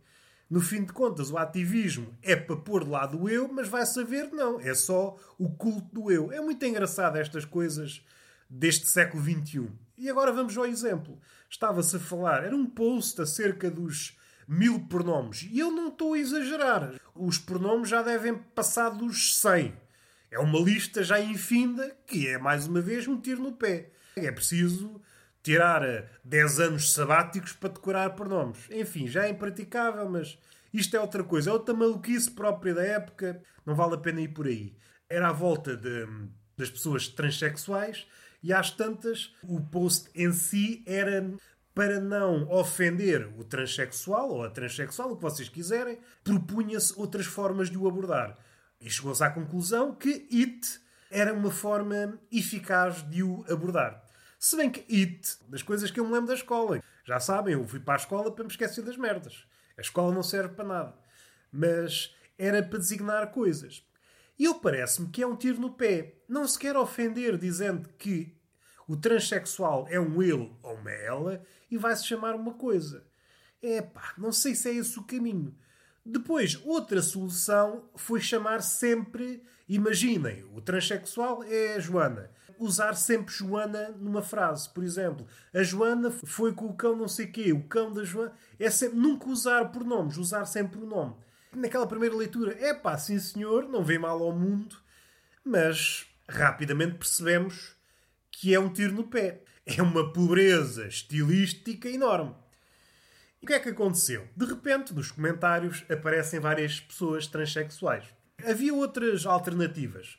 No 0.48 0.60
fim 0.60 0.84
de 0.84 0.92
contas, 0.92 1.32
o 1.32 1.36
ativismo 1.36 2.16
é 2.22 2.36
para 2.36 2.56
pôr 2.56 2.84
de 2.84 2.90
lado 2.90 3.20
o 3.20 3.28
eu, 3.28 3.48
mas 3.48 3.66
vai 3.66 3.84
saber 3.84 4.30
não. 4.30 4.60
É 4.60 4.74
só 4.74 5.16
o 5.36 5.50
culto 5.50 5.92
do 5.92 6.10
eu. 6.10 6.30
É 6.30 6.40
muito 6.40 6.64
engraçado 6.64 7.16
estas 7.16 7.44
coisas 7.44 8.00
deste 8.48 8.86
século 8.86 9.24
XXI. 9.24 9.68
E 9.98 10.08
agora 10.08 10.30
vamos 10.32 10.56
ao 10.56 10.66
exemplo. 10.66 11.18
Estava-se 11.50 11.96
a 11.96 12.00
falar, 12.00 12.44
era 12.44 12.54
um 12.54 12.66
post 12.66 13.20
acerca 13.20 13.68
dos 13.68 14.16
mil 14.46 14.80
pronomes. 14.86 15.48
E 15.50 15.58
eu 15.58 15.70
não 15.70 15.88
estou 15.88 16.14
a 16.14 16.18
exagerar. 16.18 16.94
Os 17.14 17.38
pronomes 17.38 17.88
já 17.88 18.02
devem 18.02 18.34
passar 18.54 18.90
dos 18.90 19.38
100. 19.40 19.74
É 20.30 20.38
uma 20.38 20.58
lista 20.58 21.02
já 21.02 21.20
infinda 21.20 21.96
que 22.06 22.28
é, 22.28 22.38
mais 22.38 22.66
uma 22.66 22.80
vez, 22.80 23.06
um 23.06 23.20
tiro 23.20 23.42
no 23.42 23.52
pé. 23.52 23.90
É 24.16 24.30
preciso 24.30 25.00
tirar 25.42 25.82
10 26.24 26.60
anos 26.60 26.92
sabáticos 26.92 27.52
para 27.52 27.72
decorar 27.72 28.10
pronomes. 28.10 28.58
Enfim, 28.70 29.06
já 29.06 29.26
é 29.26 29.30
impraticável, 29.30 30.08
mas 30.08 30.38
isto 30.72 30.96
é 30.96 31.00
outra 31.00 31.22
coisa. 31.22 31.50
É 31.50 31.52
outra 31.52 31.74
maluquice 31.74 32.30
própria 32.30 32.74
da 32.74 32.82
época. 32.82 33.40
Não 33.64 33.74
vale 33.74 33.94
a 33.94 33.98
pena 33.98 34.20
ir 34.20 34.28
por 34.28 34.46
aí. 34.46 34.76
Era 35.08 35.28
à 35.28 35.32
volta 35.32 35.76
de, 35.76 36.06
das 36.56 36.70
pessoas 36.70 37.08
transexuais 37.08 38.06
e 38.42 38.52
às 38.52 38.70
tantas 38.70 39.34
o 39.42 39.60
post 39.60 40.08
em 40.14 40.32
si 40.32 40.82
era 40.86 41.32
para 41.76 42.00
não 42.00 42.50
ofender 42.50 43.28
o 43.38 43.44
transexual 43.44 44.30
ou 44.30 44.42
a 44.42 44.48
transexual, 44.48 45.12
o 45.12 45.16
que 45.16 45.22
vocês 45.22 45.46
quiserem, 45.46 45.98
propunha-se 46.24 46.98
outras 46.98 47.26
formas 47.26 47.68
de 47.68 47.76
o 47.76 47.86
abordar. 47.86 48.34
E 48.80 48.88
chegou-se 48.88 49.22
à 49.22 49.28
conclusão 49.28 49.94
que 49.94 50.26
IT 50.32 50.80
era 51.10 51.34
uma 51.34 51.50
forma 51.50 52.18
eficaz 52.32 53.02
de 53.10 53.22
o 53.22 53.44
abordar. 53.46 54.02
Se 54.38 54.56
bem 54.56 54.70
que 54.70 54.86
IT, 54.90 55.36
das 55.50 55.62
coisas 55.62 55.90
que 55.90 56.00
eu 56.00 56.06
me 56.06 56.14
lembro 56.14 56.28
da 56.28 56.34
escola. 56.34 56.82
Já 57.04 57.20
sabem, 57.20 57.52
eu 57.52 57.68
fui 57.68 57.78
para 57.78 57.92
a 57.92 57.98
escola 57.98 58.32
para 58.32 58.44
me 58.44 58.50
esquecer 58.50 58.82
das 58.82 58.96
merdas. 58.96 59.46
A 59.76 59.82
escola 59.82 60.14
não 60.14 60.22
serve 60.22 60.54
para 60.54 60.64
nada. 60.64 60.94
Mas 61.52 62.16
era 62.38 62.62
para 62.62 62.78
designar 62.78 63.30
coisas. 63.32 63.86
E 64.38 64.46
eu 64.46 64.54
parece-me 64.54 65.10
que 65.10 65.22
é 65.22 65.26
um 65.26 65.36
tiro 65.36 65.60
no 65.60 65.74
pé. 65.74 66.14
Não 66.26 66.48
se 66.48 66.58
quer 66.58 66.74
ofender 66.74 67.36
dizendo 67.36 67.90
que 67.98 68.34
o 68.88 68.96
transexual 68.96 69.86
é 69.90 70.00
um 70.00 70.22
ele 70.22 70.56
ou 70.62 70.74
uma 70.74 70.90
ela 70.90 71.44
e 71.70 71.76
vai-se 71.76 72.06
chamar 72.06 72.34
uma 72.34 72.54
coisa. 72.54 73.04
É 73.62 73.82
pá, 73.82 74.14
não 74.16 74.32
sei 74.32 74.54
se 74.54 74.68
é 74.68 74.74
esse 74.74 74.98
o 74.98 75.04
caminho. 75.04 75.56
Depois, 76.04 76.60
outra 76.64 77.02
solução 77.02 77.88
foi 77.96 78.20
chamar 78.20 78.62
sempre, 78.62 79.42
imaginem, 79.68 80.44
o 80.54 80.60
transexual 80.60 81.42
é 81.42 81.74
a 81.74 81.80
Joana 81.80 82.30
usar 82.58 82.94
sempre 82.94 83.34
Joana 83.34 83.90
numa 83.98 84.22
frase. 84.22 84.68
Por 84.70 84.82
exemplo, 84.84 85.26
a 85.52 85.62
Joana 85.62 86.10
foi 86.10 86.52
com 86.52 86.66
o 86.66 86.74
cão 86.74 86.96
não 86.96 87.08
sei 87.08 87.26
quê, 87.26 87.52
o 87.52 87.62
cão 87.64 87.92
da 87.92 88.04
Joana. 88.04 88.32
É 88.58 88.70
sempre, 88.70 88.98
nunca 88.98 89.28
usar 89.28 89.66
pronomes, 89.66 90.16
usar 90.16 90.44
sempre 90.44 90.80
o 90.80 90.86
nome. 90.86 91.14
Naquela 91.54 91.86
primeira 91.86 92.14
leitura, 92.14 92.56
é 92.58 92.74
pá, 92.74 92.98
sim 92.98 93.18
senhor, 93.18 93.68
não 93.68 93.84
vê 93.84 93.98
mal 93.98 94.22
ao 94.22 94.32
mundo, 94.32 94.76
mas 95.44 96.06
rapidamente 96.28 96.98
percebemos 96.98 97.76
que 98.30 98.54
é 98.54 98.60
um 98.60 98.72
tiro 98.72 98.92
no 98.92 99.04
pé. 99.04 99.42
É 99.68 99.82
uma 99.82 100.12
pobreza 100.12 100.86
estilística 100.86 101.88
enorme. 101.88 102.32
O 103.42 103.46
que 103.46 103.52
é 103.52 103.58
que 103.58 103.70
aconteceu? 103.70 104.28
De 104.36 104.46
repente, 104.46 104.94
nos 104.94 105.10
comentários 105.10 105.84
aparecem 105.90 106.38
várias 106.38 106.78
pessoas 106.78 107.26
transexuais. 107.26 108.04
Havia 108.44 108.72
outras 108.72 109.26
alternativas. 109.26 110.18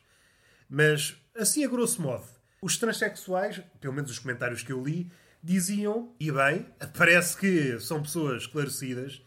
Mas, 0.68 1.16
assim 1.34 1.64
a 1.64 1.68
grosso 1.68 2.02
modo, 2.02 2.26
os 2.60 2.76
transexuais, 2.76 3.62
pelo 3.80 3.94
menos 3.94 4.10
os 4.10 4.18
comentários 4.18 4.62
que 4.62 4.70
eu 4.70 4.84
li, 4.84 5.10
diziam, 5.42 6.14
e 6.20 6.30
bem, 6.30 6.66
parece 6.98 7.34
que 7.38 7.80
são 7.80 8.02
pessoas 8.02 8.42
esclarecidas, 8.42 9.22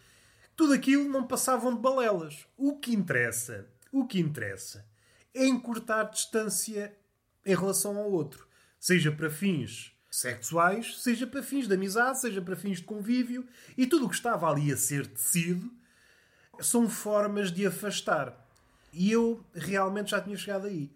tudo 0.55 0.73
aquilo 0.73 1.09
não 1.09 1.25
passavam 1.25 1.73
de 1.73 1.81
balelas. 1.81 2.45
O 2.55 2.77
que 2.77 2.93
interessa, 2.93 3.67
o 3.91 4.05
que 4.05 4.19
interessa, 4.19 4.85
é 5.33 5.47
encurtar 5.47 6.03
distância 6.03 6.95
em 7.43 7.55
relação 7.55 7.97
ao 7.97 8.11
outro. 8.11 8.47
Seja 8.79 9.11
para 9.11 9.27
fins 9.27 9.99
sexuais, 10.11 11.01
seja 11.01 11.25
para 11.25 11.41
fins 11.41 11.67
de 11.67 11.73
amizade, 11.73 12.19
seja 12.19 12.41
para 12.41 12.55
fins 12.55 12.79
de 12.79 12.83
convívio, 12.83 13.47
e 13.77 13.87
tudo 13.87 14.05
o 14.05 14.09
que 14.09 14.15
estava 14.15 14.49
ali 14.49 14.71
a 14.71 14.77
ser 14.77 15.07
tecido 15.07 15.71
são 16.59 16.89
formas 16.89 17.51
de 17.51 17.65
afastar. 17.65 18.37
E 18.91 19.09
eu 19.09 19.43
realmente 19.55 20.11
já 20.11 20.19
tinha 20.19 20.35
chegado 20.35 20.67
aí. 20.67 20.91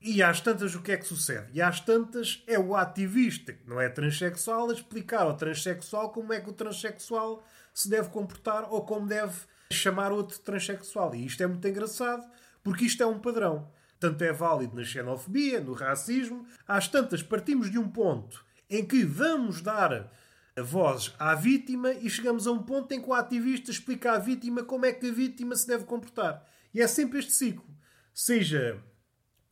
E 0.00 0.22
às 0.22 0.40
tantas, 0.40 0.74
o 0.74 0.82
que 0.82 0.92
é 0.92 0.96
que 0.96 1.06
sucede? 1.06 1.48
E 1.52 1.60
às 1.60 1.80
tantas, 1.80 2.44
é 2.46 2.56
o 2.56 2.76
ativista, 2.76 3.52
que 3.52 3.68
não 3.68 3.80
é 3.80 3.88
transexual, 3.88 4.70
a 4.70 4.72
explicar 4.72 5.22
ao 5.22 5.36
transexual 5.36 6.10
como 6.10 6.32
é 6.32 6.40
que 6.40 6.48
o 6.48 6.52
transexual 6.52 7.44
se 7.74 7.88
deve 7.88 8.10
comportar 8.10 8.72
ou 8.72 8.84
como 8.84 9.06
deve 9.06 9.34
chamar 9.72 10.12
outro 10.12 10.38
transexual. 10.38 11.14
E 11.14 11.26
isto 11.26 11.42
é 11.42 11.46
muito 11.46 11.66
engraçado, 11.66 12.24
porque 12.62 12.84
isto 12.84 13.02
é 13.02 13.06
um 13.06 13.18
padrão. 13.18 13.68
Tanto 13.98 14.22
é 14.22 14.32
válido 14.32 14.76
na 14.76 14.84
xenofobia, 14.84 15.60
no 15.60 15.72
racismo. 15.72 16.46
Às 16.66 16.88
tantas, 16.88 17.22
partimos 17.22 17.70
de 17.70 17.78
um 17.78 17.88
ponto 17.88 18.44
em 18.68 18.84
que 18.84 19.04
vamos 19.04 19.60
dar 19.62 20.12
a 20.56 20.62
voz 20.62 21.14
à 21.18 21.34
vítima 21.34 21.92
e 21.92 22.08
chegamos 22.08 22.46
a 22.46 22.52
um 22.52 22.62
ponto 22.62 22.92
em 22.92 23.00
que 23.00 23.08
o 23.08 23.14
ativista 23.14 23.70
explica 23.70 24.12
à 24.12 24.18
vítima 24.18 24.64
como 24.64 24.86
é 24.86 24.92
que 24.92 25.08
a 25.08 25.12
vítima 25.12 25.54
se 25.54 25.66
deve 25.66 25.84
comportar. 25.84 26.46
E 26.72 26.80
é 26.80 26.86
sempre 26.86 27.18
este 27.18 27.32
ciclo. 27.32 27.64
Seja 28.12 28.82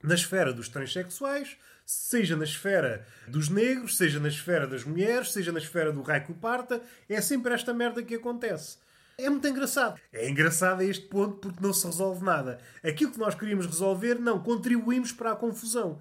na 0.03 0.15
esfera 0.15 0.53
dos 0.53 0.69
transexuais, 0.69 1.57
seja 1.85 2.37
na 2.37 2.45
esfera 2.45 3.07
dos 3.27 3.49
negros, 3.49 3.97
seja 3.97 4.19
na 4.19 4.29
esfera 4.29 4.67
das 4.67 4.85
mulheres, 4.85 5.33
seja 5.33 5.53
na 5.53 5.59
esfera 5.59 5.93
do 5.93 6.03
Raico 6.03 6.35
Parta, 6.35 6.83
é 7.09 7.21
sempre 7.21 7.53
esta 7.53 7.75
merda 7.75 8.03
que 8.03 8.15
acontece. 8.15 8.79
É 9.17 9.31
muito 9.31 9.47
engraçado. 9.47 10.01
É 10.13 10.29
engraçado 10.29 10.81
a 10.81 10.85
este 10.85 11.07
ponto 11.07 11.39
porque 11.39 11.63
não 11.63 11.73
se 11.73 11.87
resolve 11.87 12.25
nada. 12.25 12.61
Aquilo 12.83 13.13
que 13.13 13.19
nós 13.19 13.35
queríamos 13.35 13.67
resolver, 13.67 14.19
não, 14.19 14.43
contribuímos 14.43 15.13
para 15.13 15.33
a 15.33 15.37
confusão. 15.37 16.01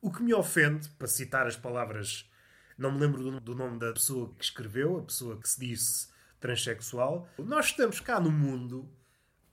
O 0.00 0.10
que 0.10 0.22
me 0.22 0.34
ofende, 0.34 0.88
para 0.90 1.06
citar 1.06 1.46
as 1.46 1.56
palavras, 1.56 2.28
não 2.76 2.92
me 2.92 3.00
lembro 3.00 3.40
do 3.40 3.54
nome 3.54 3.78
da 3.78 3.92
pessoa 3.92 4.34
que 4.38 4.44
escreveu, 4.44 4.98
a 4.98 5.02
pessoa 5.02 5.38
que 5.38 5.48
se 5.48 5.60
disse 5.60 6.08
transexual, 6.38 7.28
nós 7.38 7.66
estamos 7.66 8.00
cá 8.00 8.18
no 8.18 8.30
mundo 8.30 8.88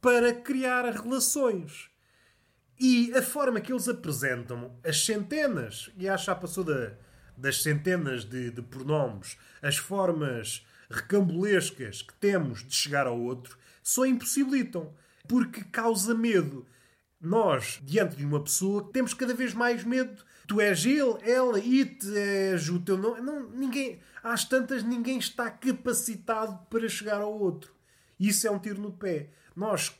para 0.01 0.33
criar 0.33 0.85
relações. 0.85 1.89
E 2.79 3.11
a 3.13 3.21
forma 3.21 3.59
que 3.59 3.73
eles 3.73 3.87
apresentam 3.87 4.77
as 4.83 5.03
centenas, 5.03 5.91
e 5.97 6.07
acho 6.07 6.25
que 6.25 6.31
já 6.31 6.35
passou 6.35 6.63
da, 6.63 6.93
das 7.35 7.61
centenas 7.63 8.23
de, 8.23 8.51
de 8.51 8.61
pronomes, 8.61 9.37
as 9.61 9.77
formas 9.77 10.65
recambulescas 10.89 12.01
que 12.01 12.13
temos 12.15 12.63
de 12.65 12.73
chegar 12.73 13.07
ao 13.07 13.19
outro, 13.19 13.57
só 13.83 14.05
impossibilitam. 14.05 14.93
porque 15.27 15.61
causa 15.65 16.15
medo. 16.15 16.65
Nós, 17.19 17.79
diante 17.83 18.15
de 18.15 18.25
uma 18.25 18.41
pessoa, 18.41 18.89
temos 18.93 19.13
cada 19.13 19.33
vez 19.33 19.53
mais 19.53 19.83
medo. 19.83 20.23
Tu 20.47 20.61
és 20.61 20.85
ele, 20.85 21.17
ela, 21.23 21.57
it, 21.57 21.99
és 22.15 22.69
o 22.69 22.79
teu 22.79 22.97
nome. 22.97 23.19
Não, 23.21 23.49
ninguém, 23.49 23.99
às 24.23 24.45
tantas, 24.45 24.83
ninguém 24.83 25.17
está 25.17 25.51
capacitado 25.51 26.57
para 26.69 26.87
chegar 26.87 27.21
ao 27.21 27.37
outro. 27.37 27.73
Isso 28.19 28.47
é 28.47 28.51
um 28.51 28.59
tiro 28.59 28.81
no 28.81 28.91
pé. 28.91 29.29
Nós 29.55 29.93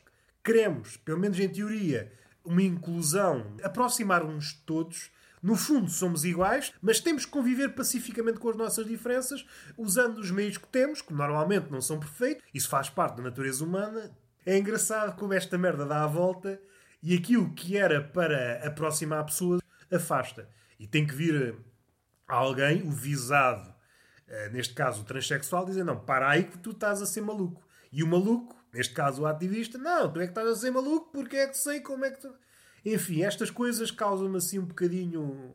queremos, 0.44 0.96
pelo 0.98 1.20
menos 1.20 1.39
em 1.39 1.50
teoria, 1.50 2.13
uma 2.46 2.63
inclusão, 2.63 3.58
aproximar-nos 3.62 4.53
de 4.53 4.60
todos. 4.60 5.10
No 5.48 5.56
fundo, 5.56 5.89
somos 5.89 6.25
iguais, 6.25 6.74
mas 6.82 7.00
temos 7.00 7.24
que 7.24 7.32
conviver 7.32 7.70
pacificamente 7.70 8.38
com 8.38 8.50
as 8.50 8.58
nossas 8.58 8.86
diferenças, 8.86 9.48
usando 9.77 10.18
os 10.18 10.30
meios 10.30 10.58
que 10.58 10.68
temos, 10.68 11.01
que 11.01 11.13
normalmente 11.13 11.72
não 11.72 11.80
são 11.80 11.98
perfeitos. 11.98 12.44
Isso 12.54 12.68
faz 12.68 12.89
parte 12.89 13.16
da 13.16 13.24
natureza 13.24 13.63
humana. 13.63 14.12
É 14.46 14.58
engraçado 14.58 15.16
como 15.16 15.32
esta 15.32 15.58
merda 15.58 15.86
dá 15.86 16.04
a 16.04 16.08
volta 16.08 16.60
e 17.01 17.16
aquilo 17.16 17.54
que 17.54 17.77
era 17.77 18.04
para 18.04 18.62
aproximar 18.68 19.25
pessoas 19.25 19.62
afasta. 19.89 20.50
E 20.77 20.86
tem 20.86 21.08
que 21.08 21.16
vir 21.16 21.56
alguém, 22.27 22.82
o 22.82 22.92
visado, 22.92 23.74
eh, 24.27 24.50
neste 24.50 24.74
caso 24.74 25.01
o 25.01 25.06
transexual, 25.06 25.66
dizer: 25.66 25.86
Não, 25.86 25.98
para 25.98 26.27
aí 26.27 26.44
que 26.44 26.58
tu 26.58 26.72
estás 26.72 27.01
a 27.01 27.06
ser 27.06 27.22
maluco. 27.22 27.66
E 27.89 28.04
o 28.04 28.08
maluco, 28.08 28.54
neste 28.74 28.94
caso 28.94 29.22
o 29.22 29.25
ativista, 29.25 29.77
não, 29.77 30.12
tu 30.12 30.20
é 30.20 30.25
que 30.25 30.32
estás 30.32 30.50
a 30.50 30.56
ser 30.58 30.72
maluco 30.72 31.10
porque 31.13 31.38
é 31.38 31.48
que 31.48 31.58
sei 31.58 31.80
como 31.80 32.04
é 32.04 32.12
que 32.12 32.20
tu. 32.20 32.36
Enfim, 32.89 33.22
estas 33.22 33.51
coisas 33.51 33.91
causam-me 33.91 34.38
assim 34.38 34.60
um 34.60 34.65
bocadinho. 34.65 35.53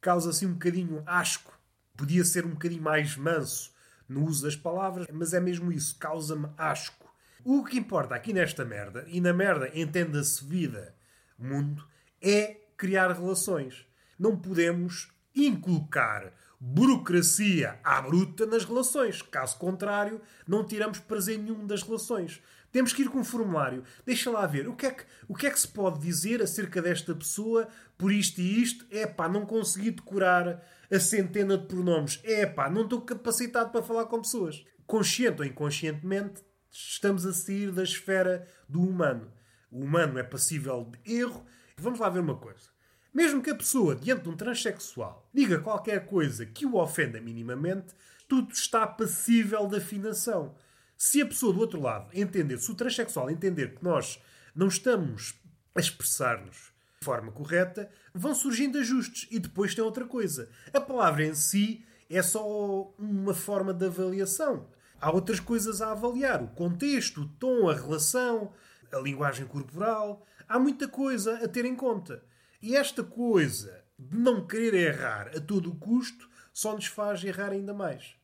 causa 0.00 0.30
assim 0.30 0.46
um 0.46 0.52
bocadinho 0.52 1.02
asco. 1.04 1.58
Podia 1.96 2.24
ser 2.24 2.46
um 2.46 2.50
bocadinho 2.50 2.80
mais 2.80 3.16
manso 3.16 3.72
no 4.08 4.24
uso 4.24 4.44
das 4.44 4.54
palavras, 4.54 5.08
mas 5.12 5.34
é 5.34 5.40
mesmo 5.40 5.72
isso, 5.72 5.98
causa-me 5.98 6.48
asco. 6.56 7.12
O 7.44 7.64
que 7.64 7.76
importa 7.76 8.14
aqui 8.14 8.32
nesta 8.32 8.64
merda, 8.64 9.04
e 9.08 9.20
na 9.20 9.32
merda 9.32 9.68
entenda-se 9.74 10.44
vida, 10.44 10.94
mundo, 11.36 11.84
é 12.22 12.60
criar 12.76 13.10
relações. 13.10 13.84
Não 14.16 14.36
podemos 14.36 15.12
inculcar 15.34 16.32
burocracia 16.60 17.80
à 17.82 18.00
bruta 18.00 18.46
nas 18.46 18.64
relações. 18.64 19.22
Caso 19.22 19.56
contrário, 19.58 20.20
não 20.46 20.64
tiramos 20.64 21.00
prazer 21.00 21.38
nenhum 21.38 21.66
das 21.66 21.82
relações. 21.82 22.40
Temos 22.72 22.92
que 22.92 23.02
ir 23.02 23.08
com 23.08 23.18
um 23.18 23.24
formulário. 23.24 23.82
Deixa 24.06 24.30
lá 24.30 24.46
ver 24.46 24.68
o 24.68 24.74
que, 24.74 24.86
é 24.86 24.90
que, 24.90 25.04
o 25.28 25.34
que 25.34 25.46
é 25.46 25.50
que 25.50 25.58
se 25.58 25.68
pode 25.68 26.00
dizer 26.00 26.40
acerca 26.40 26.80
desta 26.80 27.14
pessoa 27.14 27.68
por 27.98 28.12
isto 28.12 28.40
e 28.40 28.62
isto. 28.62 28.86
É 28.90 29.06
pá, 29.06 29.28
não 29.28 29.44
consegui 29.44 29.90
decorar 29.90 30.64
a 30.90 31.00
centena 31.00 31.58
de 31.58 31.66
pronomes. 31.66 32.20
É 32.22 32.46
pá, 32.46 32.70
não 32.70 32.82
estou 32.82 33.00
capacitado 33.00 33.70
para 33.70 33.82
falar 33.82 34.06
com 34.06 34.22
pessoas. 34.22 34.64
Consciente 34.86 35.40
ou 35.40 35.46
inconscientemente, 35.46 36.42
estamos 36.70 37.26
a 37.26 37.32
sair 37.32 37.72
da 37.72 37.82
esfera 37.82 38.46
do 38.68 38.80
humano. 38.80 39.32
O 39.70 39.84
humano 39.84 40.18
é 40.18 40.22
passível 40.22 40.90
de 41.04 41.18
erro. 41.18 41.44
Vamos 41.76 41.98
lá 41.98 42.08
ver 42.08 42.20
uma 42.20 42.36
coisa. 42.36 42.70
Mesmo 43.12 43.42
que 43.42 43.50
a 43.50 43.54
pessoa, 43.54 43.96
diante 43.96 44.22
de 44.22 44.28
um 44.28 44.36
transexual, 44.36 45.28
diga 45.34 45.58
qualquer 45.58 46.06
coisa 46.06 46.46
que 46.46 46.64
o 46.64 46.76
ofenda 46.76 47.20
minimamente, 47.20 47.94
tudo 48.28 48.52
está 48.52 48.86
passível 48.86 49.66
de 49.66 49.76
afinação. 49.76 50.54
Se 51.02 51.22
a 51.22 51.26
pessoa 51.26 51.50
do 51.50 51.60
outro 51.60 51.80
lado 51.80 52.10
entender, 52.12 52.58
se 52.58 52.70
o 52.70 52.74
transexual 52.74 53.30
entender 53.30 53.74
que 53.74 53.82
nós 53.82 54.22
não 54.54 54.68
estamos 54.68 55.34
a 55.74 55.80
expressar-nos 55.80 56.74
de 56.98 57.06
forma 57.06 57.32
correta, 57.32 57.90
vão 58.12 58.34
surgindo 58.34 58.76
ajustes. 58.76 59.26
E 59.30 59.38
depois 59.38 59.74
tem 59.74 59.82
outra 59.82 60.04
coisa. 60.04 60.50
A 60.74 60.78
palavra 60.78 61.24
em 61.24 61.34
si 61.34 61.82
é 62.10 62.20
só 62.20 62.92
uma 62.98 63.32
forma 63.32 63.72
de 63.72 63.86
avaliação. 63.86 64.68
Há 65.00 65.10
outras 65.10 65.40
coisas 65.40 65.80
a 65.80 65.92
avaliar: 65.92 66.42
o 66.42 66.48
contexto, 66.48 67.22
o 67.22 67.28
tom, 67.28 67.70
a 67.70 67.74
relação, 67.74 68.52
a 68.92 68.98
linguagem 68.98 69.46
corporal. 69.46 70.26
Há 70.46 70.58
muita 70.58 70.86
coisa 70.86 71.42
a 71.42 71.48
ter 71.48 71.64
em 71.64 71.74
conta. 71.74 72.22
E 72.60 72.76
esta 72.76 73.02
coisa 73.02 73.82
de 73.98 74.18
não 74.18 74.46
querer 74.46 74.74
errar 74.74 75.28
a 75.34 75.40
todo 75.40 75.70
o 75.70 75.76
custo 75.76 76.28
só 76.52 76.74
nos 76.74 76.84
faz 76.84 77.24
errar 77.24 77.52
ainda 77.52 77.72
mais. 77.72 78.16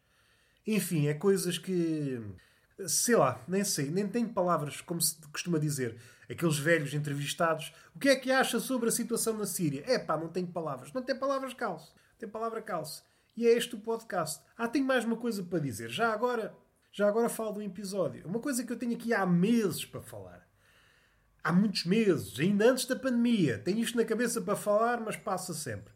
Enfim, 0.67 1.07
é 1.07 1.15
coisas 1.15 1.57
que. 1.57 2.21
Sei 2.87 3.17
lá, 3.17 3.43
nem 3.49 3.65
sei, 3.65 3.91
nem 3.91 4.07
tenho 4.07 4.29
palavras, 4.29 4.81
como 4.81 5.01
se 5.01 5.17
costuma 5.29 5.59
dizer. 5.59 5.99
Aqueles 6.29 6.59
velhos 6.59 6.93
entrevistados. 6.93 7.73
O 7.95 7.99
que 7.99 8.09
é 8.09 8.17
que 8.17 8.31
acha 8.31 8.59
sobre 8.61 8.89
a 8.89 8.93
situação 8.93 9.37
na 9.39 9.47
Síria? 9.47 9.85
É 9.87 9.99
pá, 9.99 10.17
não 10.17 10.29
tenho 10.29 10.49
palavras. 10.49 10.93
Não 10.93 11.03
tem 11.03 11.17
palavras 11.17 11.55
calço. 11.55 11.95
Tem 12.19 12.29
palavra 12.29 12.61
calço. 12.61 13.05
E 13.37 13.47
é 13.47 13.53
este 13.53 13.75
o 13.75 13.81
podcast. 13.81 14.43
Ah, 14.57 14.67
tenho 14.67 14.85
mais 14.85 15.05
uma 15.05 15.17
coisa 15.17 15.43
para 15.43 15.59
dizer. 15.59 15.89
Já 15.89 16.13
agora, 16.13 16.57
já 16.91 17.07
agora 17.07 17.29
falo 17.29 17.53
de 17.53 17.59
um 17.61 17.63
episódio. 17.63 18.27
Uma 18.27 18.41
coisa 18.41 18.65
que 18.65 18.73
eu 18.73 18.79
tenho 18.79 18.95
aqui 18.95 19.15
há 19.15 19.25
meses 19.25 19.85
para 19.85 20.03
falar. 20.03 20.47
Há 21.45 21.53
muitos 21.53 21.85
meses, 21.85 22.41
ainda 22.41 22.69
antes 22.69 22.87
da 22.87 22.97
pandemia. 22.97 23.59
Tenho 23.59 23.79
isto 23.79 23.97
na 23.97 24.05
cabeça 24.05 24.41
para 24.41 24.57
falar, 24.57 25.01
mas 25.01 25.17
passa 25.17 25.55
sempre. 25.55 25.95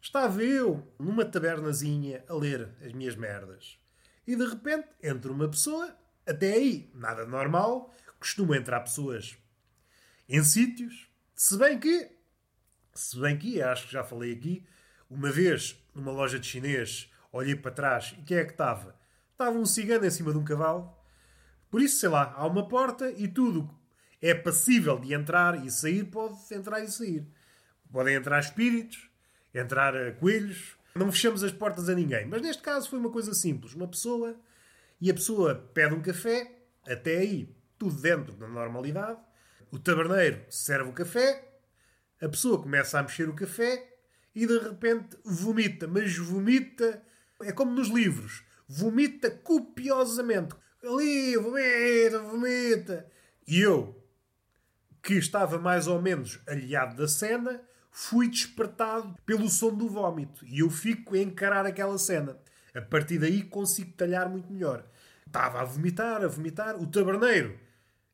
Estava 0.00 0.42
eu 0.42 0.86
numa 0.98 1.24
tabernazinha 1.24 2.24
a 2.28 2.34
ler 2.34 2.68
as 2.84 2.92
minhas 2.92 3.16
merdas. 3.16 3.78
E 4.26 4.36
de 4.36 4.44
repente 4.44 4.88
entra 5.02 5.32
uma 5.32 5.48
pessoa, 5.48 5.96
até 6.26 6.52
aí, 6.52 6.90
nada 6.94 7.26
normal, 7.26 7.94
costuma 8.18 8.56
entrar 8.56 8.80
pessoas 8.80 9.36
em 10.28 10.42
sítios, 10.42 11.08
se 11.34 11.56
bem 11.58 11.78
que, 11.78 12.10
se 12.94 13.18
bem 13.18 13.36
que, 13.36 13.60
acho 13.60 13.86
que 13.86 13.92
já 13.92 14.04
falei 14.04 14.32
aqui, 14.32 14.66
uma 15.10 15.30
vez 15.30 15.76
numa 15.94 16.12
loja 16.12 16.38
de 16.38 16.46
chinês, 16.46 17.10
olhei 17.32 17.56
para 17.56 17.70
trás 17.70 18.14
e 18.18 18.22
quem 18.22 18.38
é 18.38 18.44
que 18.44 18.52
estava? 18.52 19.00
estava 19.42 19.58
um 19.58 19.66
cigano 19.66 20.06
em 20.06 20.10
cima 20.10 20.32
de 20.32 20.38
um 20.38 20.44
cavalo. 20.44 20.96
Por 21.70 21.82
isso, 21.82 21.98
sei 21.98 22.08
lá, 22.08 22.32
há 22.36 22.46
uma 22.46 22.68
porta 22.68 23.10
e 23.10 23.26
tudo 23.26 23.68
é 24.20 24.34
passível 24.34 24.98
de 24.98 25.12
entrar 25.12 25.66
e 25.66 25.70
sair, 25.70 26.04
pode 26.04 26.36
entrar 26.52 26.80
e 26.80 26.88
sair. 26.88 27.26
Podem 27.90 28.14
entrar 28.14 28.38
espíritos, 28.38 29.10
entrar 29.52 29.94
eh, 29.94 30.12
coelhos. 30.12 30.76
Não 30.94 31.10
fechamos 31.10 31.42
as 31.42 31.50
portas 31.50 31.88
a 31.88 31.94
ninguém. 31.94 32.26
Mas 32.26 32.40
neste 32.40 32.62
caso 32.62 32.88
foi 32.88 32.98
uma 32.98 33.10
coisa 33.10 33.34
simples. 33.34 33.74
Uma 33.74 33.88
pessoa 33.88 34.36
e 35.02 35.10
a 35.10 35.14
pessoa 35.14 35.56
pede 35.74 35.92
um 35.96 36.00
café, 36.00 36.48
até 36.86 37.18
aí 37.18 37.52
tudo 37.76 38.00
dentro 38.00 38.34
da 38.34 38.46
normalidade. 38.46 39.18
O 39.72 39.76
taberneiro 39.76 40.44
serve 40.48 40.90
o 40.90 40.92
café, 40.92 41.44
a 42.20 42.28
pessoa 42.28 42.62
começa 42.62 43.00
a 43.00 43.02
mexer 43.02 43.28
o 43.28 43.34
café 43.34 43.96
e 44.32 44.46
de 44.46 44.56
repente 44.58 45.18
vomita. 45.24 45.88
Mas 45.88 46.16
vomita. 46.16 47.02
É 47.42 47.50
como 47.50 47.72
nos 47.72 47.88
livros 47.88 48.44
vomita 48.68 49.28
copiosamente. 49.28 50.54
Ali, 50.84 51.36
vomita, 51.36 52.20
vomita. 52.20 53.06
E 53.44 53.60
eu, 53.60 54.00
que 55.02 55.14
estava 55.14 55.58
mais 55.58 55.88
ou 55.88 56.00
menos 56.00 56.38
aliado 56.46 56.94
da 56.94 57.08
cena, 57.08 57.60
fui 57.90 58.28
despertado 58.28 59.16
pelo 59.26 59.48
som 59.48 59.74
do 59.74 59.88
vómito. 59.88 60.46
E 60.46 60.60
eu 60.60 60.70
fico 60.70 61.16
a 61.16 61.18
encarar 61.18 61.66
aquela 61.66 61.98
cena. 61.98 62.38
A 62.72 62.80
partir 62.80 63.18
daí 63.18 63.42
consigo 63.42 63.92
talhar 63.94 64.28
muito 64.28 64.50
melhor. 64.52 64.88
Estava 65.32 65.62
a 65.62 65.64
vomitar, 65.64 66.22
a 66.22 66.28
vomitar. 66.28 66.76
O 66.76 66.86
taberneiro, 66.86 67.58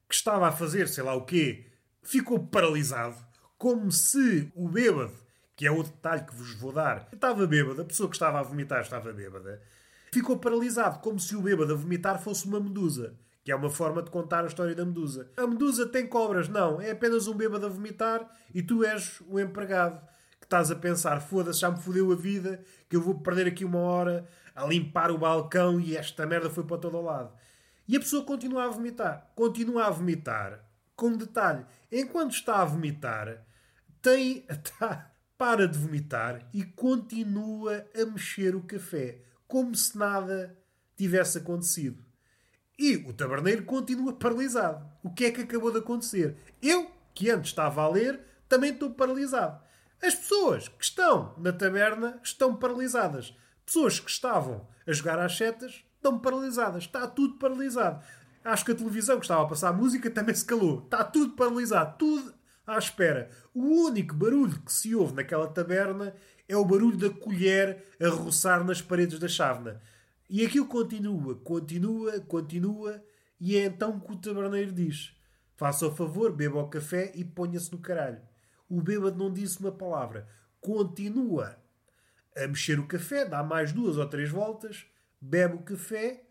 que 0.08 0.14
estava 0.14 0.46
a 0.46 0.52
fazer 0.52 0.86
sei 0.86 1.02
lá 1.02 1.16
o 1.16 1.24
quê, 1.24 1.66
ficou 2.00 2.46
paralisado. 2.46 3.16
Como 3.58 3.90
se 3.90 4.52
o 4.54 4.68
bêbado, 4.68 5.12
que 5.56 5.66
é 5.66 5.70
o 5.70 5.82
detalhe 5.82 6.24
que 6.24 6.32
vos 6.32 6.54
vou 6.54 6.72
dar, 6.72 7.08
estava 7.12 7.44
bêbado, 7.44 7.82
a 7.82 7.84
pessoa 7.84 8.08
que 8.08 8.14
estava 8.14 8.38
a 8.38 8.42
vomitar 8.44 8.82
estava 8.82 9.12
bêbada 9.12 9.60
ficou 10.12 10.38
paralisado, 10.38 11.00
como 11.00 11.18
se 11.18 11.34
o 11.34 11.42
bêbado 11.42 11.72
a 11.72 11.76
vomitar 11.76 12.22
fosse 12.22 12.46
uma 12.46 12.60
medusa. 12.60 13.18
Que 13.42 13.50
é 13.50 13.56
uma 13.56 13.68
forma 13.68 14.00
de 14.00 14.10
contar 14.10 14.44
a 14.44 14.46
história 14.46 14.76
da 14.76 14.84
medusa. 14.84 15.28
A 15.36 15.44
medusa 15.44 15.88
tem 15.88 16.06
cobras, 16.06 16.48
não. 16.48 16.80
É 16.80 16.92
apenas 16.92 17.26
um 17.26 17.34
bêbado 17.34 17.66
a 17.66 17.68
vomitar 17.68 18.30
e 18.54 18.62
tu 18.62 18.84
és 18.84 19.20
o 19.26 19.40
empregado 19.40 20.00
estás 20.48 20.70
a 20.70 20.76
pensar: 20.76 21.20
foda-se, 21.20 21.60
já 21.60 21.70
me 21.70 21.78
fodeu 21.78 22.10
a 22.10 22.16
vida, 22.16 22.60
que 22.88 22.96
eu 22.96 23.02
vou 23.02 23.20
perder 23.20 23.46
aqui 23.46 23.64
uma 23.64 23.78
hora 23.78 24.26
a 24.56 24.66
limpar 24.66 25.10
o 25.10 25.18
balcão 25.18 25.78
e 25.78 25.96
esta 25.96 26.26
merda 26.26 26.50
foi 26.50 26.64
para 26.64 26.78
todo 26.78 27.00
lado. 27.00 27.32
E 27.86 27.96
a 27.96 28.00
pessoa 28.00 28.24
continua 28.24 28.64
a 28.64 28.68
vomitar. 28.68 29.30
Continua 29.34 29.86
a 29.86 29.90
vomitar. 29.90 30.64
Com 30.96 31.16
detalhe: 31.16 31.64
enquanto 31.92 32.32
está 32.32 32.60
a 32.62 32.64
vomitar, 32.64 33.44
tem. 34.02 34.44
Tá, 34.78 35.12
para 35.36 35.68
de 35.68 35.78
vomitar 35.78 36.48
e 36.52 36.64
continua 36.64 37.86
a 37.94 38.04
mexer 38.04 38.56
o 38.56 38.62
café 38.62 39.20
como 39.46 39.72
se 39.72 39.96
nada 39.96 40.58
tivesse 40.96 41.38
acontecido. 41.38 42.04
E 42.76 42.96
o 42.96 43.12
taberneiro 43.12 43.64
continua 43.64 44.12
paralisado. 44.12 44.84
O 45.00 45.10
que 45.10 45.26
é 45.26 45.30
que 45.30 45.42
acabou 45.42 45.70
de 45.70 45.78
acontecer? 45.78 46.36
Eu, 46.60 46.90
que 47.14 47.30
antes 47.30 47.50
estava 47.50 47.82
a 47.82 47.88
ler, 47.88 48.20
também 48.48 48.72
estou 48.72 48.90
paralisado. 48.90 49.60
As 50.02 50.14
pessoas 50.14 50.68
que 50.68 50.84
estão 50.84 51.34
na 51.38 51.52
taberna 51.52 52.20
estão 52.22 52.54
paralisadas. 52.54 53.36
Pessoas 53.66 53.98
que 53.98 54.10
estavam 54.10 54.66
a 54.86 54.92
jogar 54.92 55.18
às 55.18 55.36
setas 55.36 55.84
estão 55.96 56.18
paralisadas. 56.18 56.84
Está 56.84 57.06
tudo 57.06 57.38
paralisado. 57.38 58.02
Acho 58.44 58.64
que 58.64 58.72
a 58.72 58.76
televisão 58.76 59.18
que 59.18 59.24
estava 59.24 59.42
a 59.42 59.48
passar 59.48 59.68
a 59.70 59.72
música 59.72 60.10
também 60.10 60.34
se 60.34 60.44
calou. 60.44 60.84
Está 60.84 61.02
tudo 61.04 61.34
paralisado. 61.34 61.98
Tudo 61.98 62.32
à 62.66 62.78
espera. 62.78 63.30
O 63.52 63.86
único 63.86 64.14
barulho 64.14 64.60
que 64.60 64.72
se 64.72 64.94
ouve 64.94 65.14
naquela 65.14 65.48
taberna 65.48 66.14
é 66.48 66.56
o 66.56 66.64
barulho 66.64 66.96
da 66.96 67.10
colher 67.10 67.84
a 68.00 68.08
roçar 68.08 68.64
nas 68.64 68.80
paredes 68.80 69.18
da 69.18 69.28
chávena. 69.28 69.80
E 70.30 70.44
aquilo 70.44 70.66
continua, 70.66 71.34
continua, 71.36 72.20
continua, 72.20 73.02
e 73.40 73.56
é 73.56 73.64
então 73.64 73.98
que 73.98 74.12
o 74.12 74.16
taberneiro 74.16 74.72
diz: 74.72 75.12
Faça 75.56 75.86
o 75.86 75.94
favor, 75.94 76.32
beba 76.32 76.60
o 76.60 76.68
café 76.68 77.12
e 77.14 77.24
ponha-se 77.24 77.72
no 77.72 77.78
caralho. 77.78 78.20
O 78.68 78.80
bêbado 78.80 79.16
não 79.16 79.32
disse 79.32 79.60
uma 79.60 79.72
palavra. 79.72 80.28
Continua 80.60 81.56
a 82.36 82.46
mexer 82.46 82.78
o 82.78 82.86
café, 82.86 83.24
dá 83.24 83.42
mais 83.42 83.72
duas 83.72 83.96
ou 83.96 84.06
três 84.06 84.30
voltas, 84.30 84.86
bebe 85.20 85.54
o 85.54 85.62
café, 85.62 86.24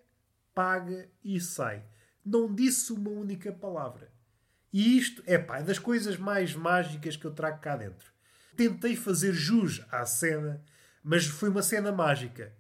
paga 0.54 1.10
e 1.24 1.40
sai. 1.40 1.84
Não 2.26 2.54
disse 2.54 2.94
uma 2.94 3.10
única 3.10 3.52
palavra. 3.52 4.12
E 4.72 4.98
isto 4.98 5.24
é 5.26 5.38
pá, 5.38 5.60
é 5.60 5.64
das 5.64 5.80
coisas 5.80 6.18
mais 6.18 6.54
mágicas 6.54 7.16
que 7.16 7.26
eu 7.26 7.32
trago 7.32 7.60
cá 7.60 7.76
dentro. 7.76 8.12
Tentei 8.56 8.96
fazer 8.96 9.34
jus 9.34 9.86
à 9.92 10.06
cena, 10.06 10.64
mas 11.04 11.26
foi 11.26 11.50
uma 11.50 11.62
cena 11.62 11.92
mágica. 11.92 12.54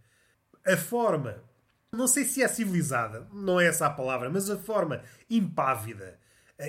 A 0.66 0.78
forma, 0.78 1.44
não 1.92 2.08
sei 2.08 2.24
se 2.24 2.42
é 2.42 2.48
civilizada, 2.48 3.28
não 3.34 3.60
é 3.60 3.68
essa 3.68 3.88
a 3.88 3.90
palavra, 3.90 4.30
mas 4.30 4.50
a 4.50 4.58
forma 4.58 5.02
impávida, 5.30 6.20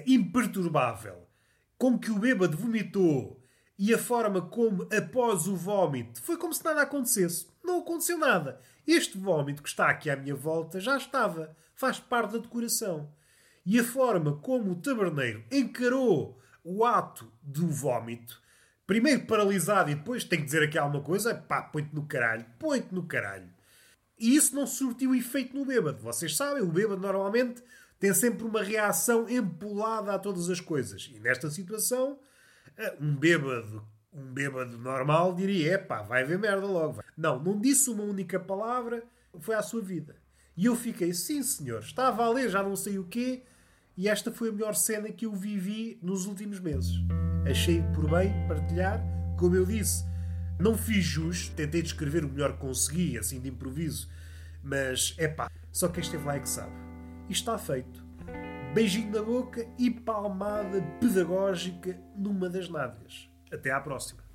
imperturbável, 0.06 1.27
com 1.78 1.96
que 1.96 2.10
o 2.10 2.18
bêbado 2.18 2.56
vomitou 2.56 3.40
e 3.78 3.94
a 3.94 3.98
forma 3.98 4.42
como, 4.42 4.88
após 4.92 5.46
o 5.46 5.54
vómito, 5.54 6.20
foi 6.20 6.36
como 6.36 6.52
se 6.52 6.64
nada 6.64 6.82
acontecesse. 6.82 7.46
Não 7.62 7.78
aconteceu 7.78 8.18
nada. 8.18 8.60
Este 8.84 9.16
vómito 9.16 9.62
que 9.62 9.68
está 9.68 9.88
aqui 9.88 10.10
à 10.10 10.16
minha 10.16 10.34
volta 10.34 10.80
já 10.80 10.96
estava. 10.96 11.56
Faz 11.76 12.00
parte 12.00 12.32
da 12.32 12.38
decoração. 12.38 13.12
E 13.64 13.78
a 13.78 13.84
forma 13.84 14.36
como 14.38 14.72
o 14.72 14.76
taberneiro 14.76 15.44
encarou 15.52 16.40
o 16.64 16.84
ato 16.84 17.32
do 17.40 17.68
vómito, 17.68 18.42
primeiro 18.84 19.26
paralisado 19.26 19.90
e 19.90 19.94
depois 19.94 20.24
tem 20.24 20.40
que 20.40 20.46
dizer 20.46 20.64
aqui 20.64 20.76
alguma 20.76 21.02
coisa, 21.02 21.34
pá, 21.34 21.62
põe-te 21.62 21.94
no 21.94 22.06
caralho, 22.06 22.44
põe-te 22.58 22.92
no 22.92 23.04
caralho. 23.04 23.48
E 24.18 24.34
isso 24.34 24.56
não 24.56 24.66
surtiu 24.66 25.14
efeito 25.14 25.56
no 25.56 25.64
bêbado. 25.64 26.02
Vocês 26.02 26.36
sabem, 26.36 26.62
o 26.62 26.66
bêbado 26.66 27.00
normalmente 27.00 27.62
tem 27.98 28.14
sempre 28.14 28.44
uma 28.44 28.62
reação 28.62 29.28
empolada 29.28 30.14
a 30.14 30.18
todas 30.18 30.48
as 30.48 30.60
coisas. 30.60 31.10
E 31.14 31.18
nesta 31.18 31.50
situação, 31.50 32.18
eh, 32.76 32.96
um 33.00 33.14
bêbado, 33.14 33.86
um 34.12 34.32
bêbado 34.32 34.78
normal 34.78 35.34
diria: 35.34 35.74
é 35.74 35.78
pá, 35.78 36.02
vai 36.02 36.24
ver 36.24 36.38
merda 36.38 36.66
logo. 36.66 37.02
Não, 37.16 37.42
não 37.42 37.60
disse 37.60 37.90
uma 37.90 38.04
única 38.04 38.38
palavra, 38.38 39.02
foi 39.40 39.54
à 39.54 39.62
sua 39.62 39.80
vida. 39.80 40.16
E 40.56 40.66
eu 40.66 40.74
fiquei, 40.74 41.14
sim 41.14 41.42
senhor, 41.42 41.80
estava 41.80 42.24
a 42.24 42.30
ler 42.30 42.48
já 42.48 42.62
não 42.62 42.74
sei 42.74 42.98
o 42.98 43.04
quê, 43.04 43.44
e 43.96 44.08
esta 44.08 44.32
foi 44.32 44.48
a 44.48 44.52
melhor 44.52 44.74
cena 44.74 45.10
que 45.10 45.26
eu 45.26 45.32
vivi 45.32 45.98
nos 46.02 46.26
últimos 46.26 46.58
meses. 46.58 46.94
Achei 47.48 47.82
por 47.94 48.10
bem 48.10 48.32
partilhar, 48.48 49.00
como 49.38 49.54
eu 49.54 49.64
disse, 49.64 50.04
não 50.58 50.76
fiz 50.76 51.04
jus, 51.04 51.48
tentei 51.50 51.80
descrever 51.80 52.24
o 52.24 52.28
melhor 52.28 52.54
que 52.54 52.58
consegui, 52.58 53.16
assim 53.16 53.40
de 53.40 53.48
improviso, 53.48 54.08
mas 54.62 55.14
é 55.16 55.28
pá, 55.28 55.48
só 55.70 55.88
quem 55.88 56.02
esteve 56.02 56.24
lá 56.24 56.34
é 56.34 56.40
que 56.40 56.48
sabe. 56.48 56.87
E 57.28 57.32
está 57.32 57.58
feito. 57.58 58.06
Beijinho 58.74 59.10
na 59.12 59.22
boca 59.22 59.66
e 59.78 59.90
palmada 59.90 60.80
pedagógica 61.00 61.98
numa 62.16 62.48
das 62.48 62.68
nádegas. 62.68 63.28
Até 63.52 63.70
à 63.70 63.80
próxima. 63.80 64.27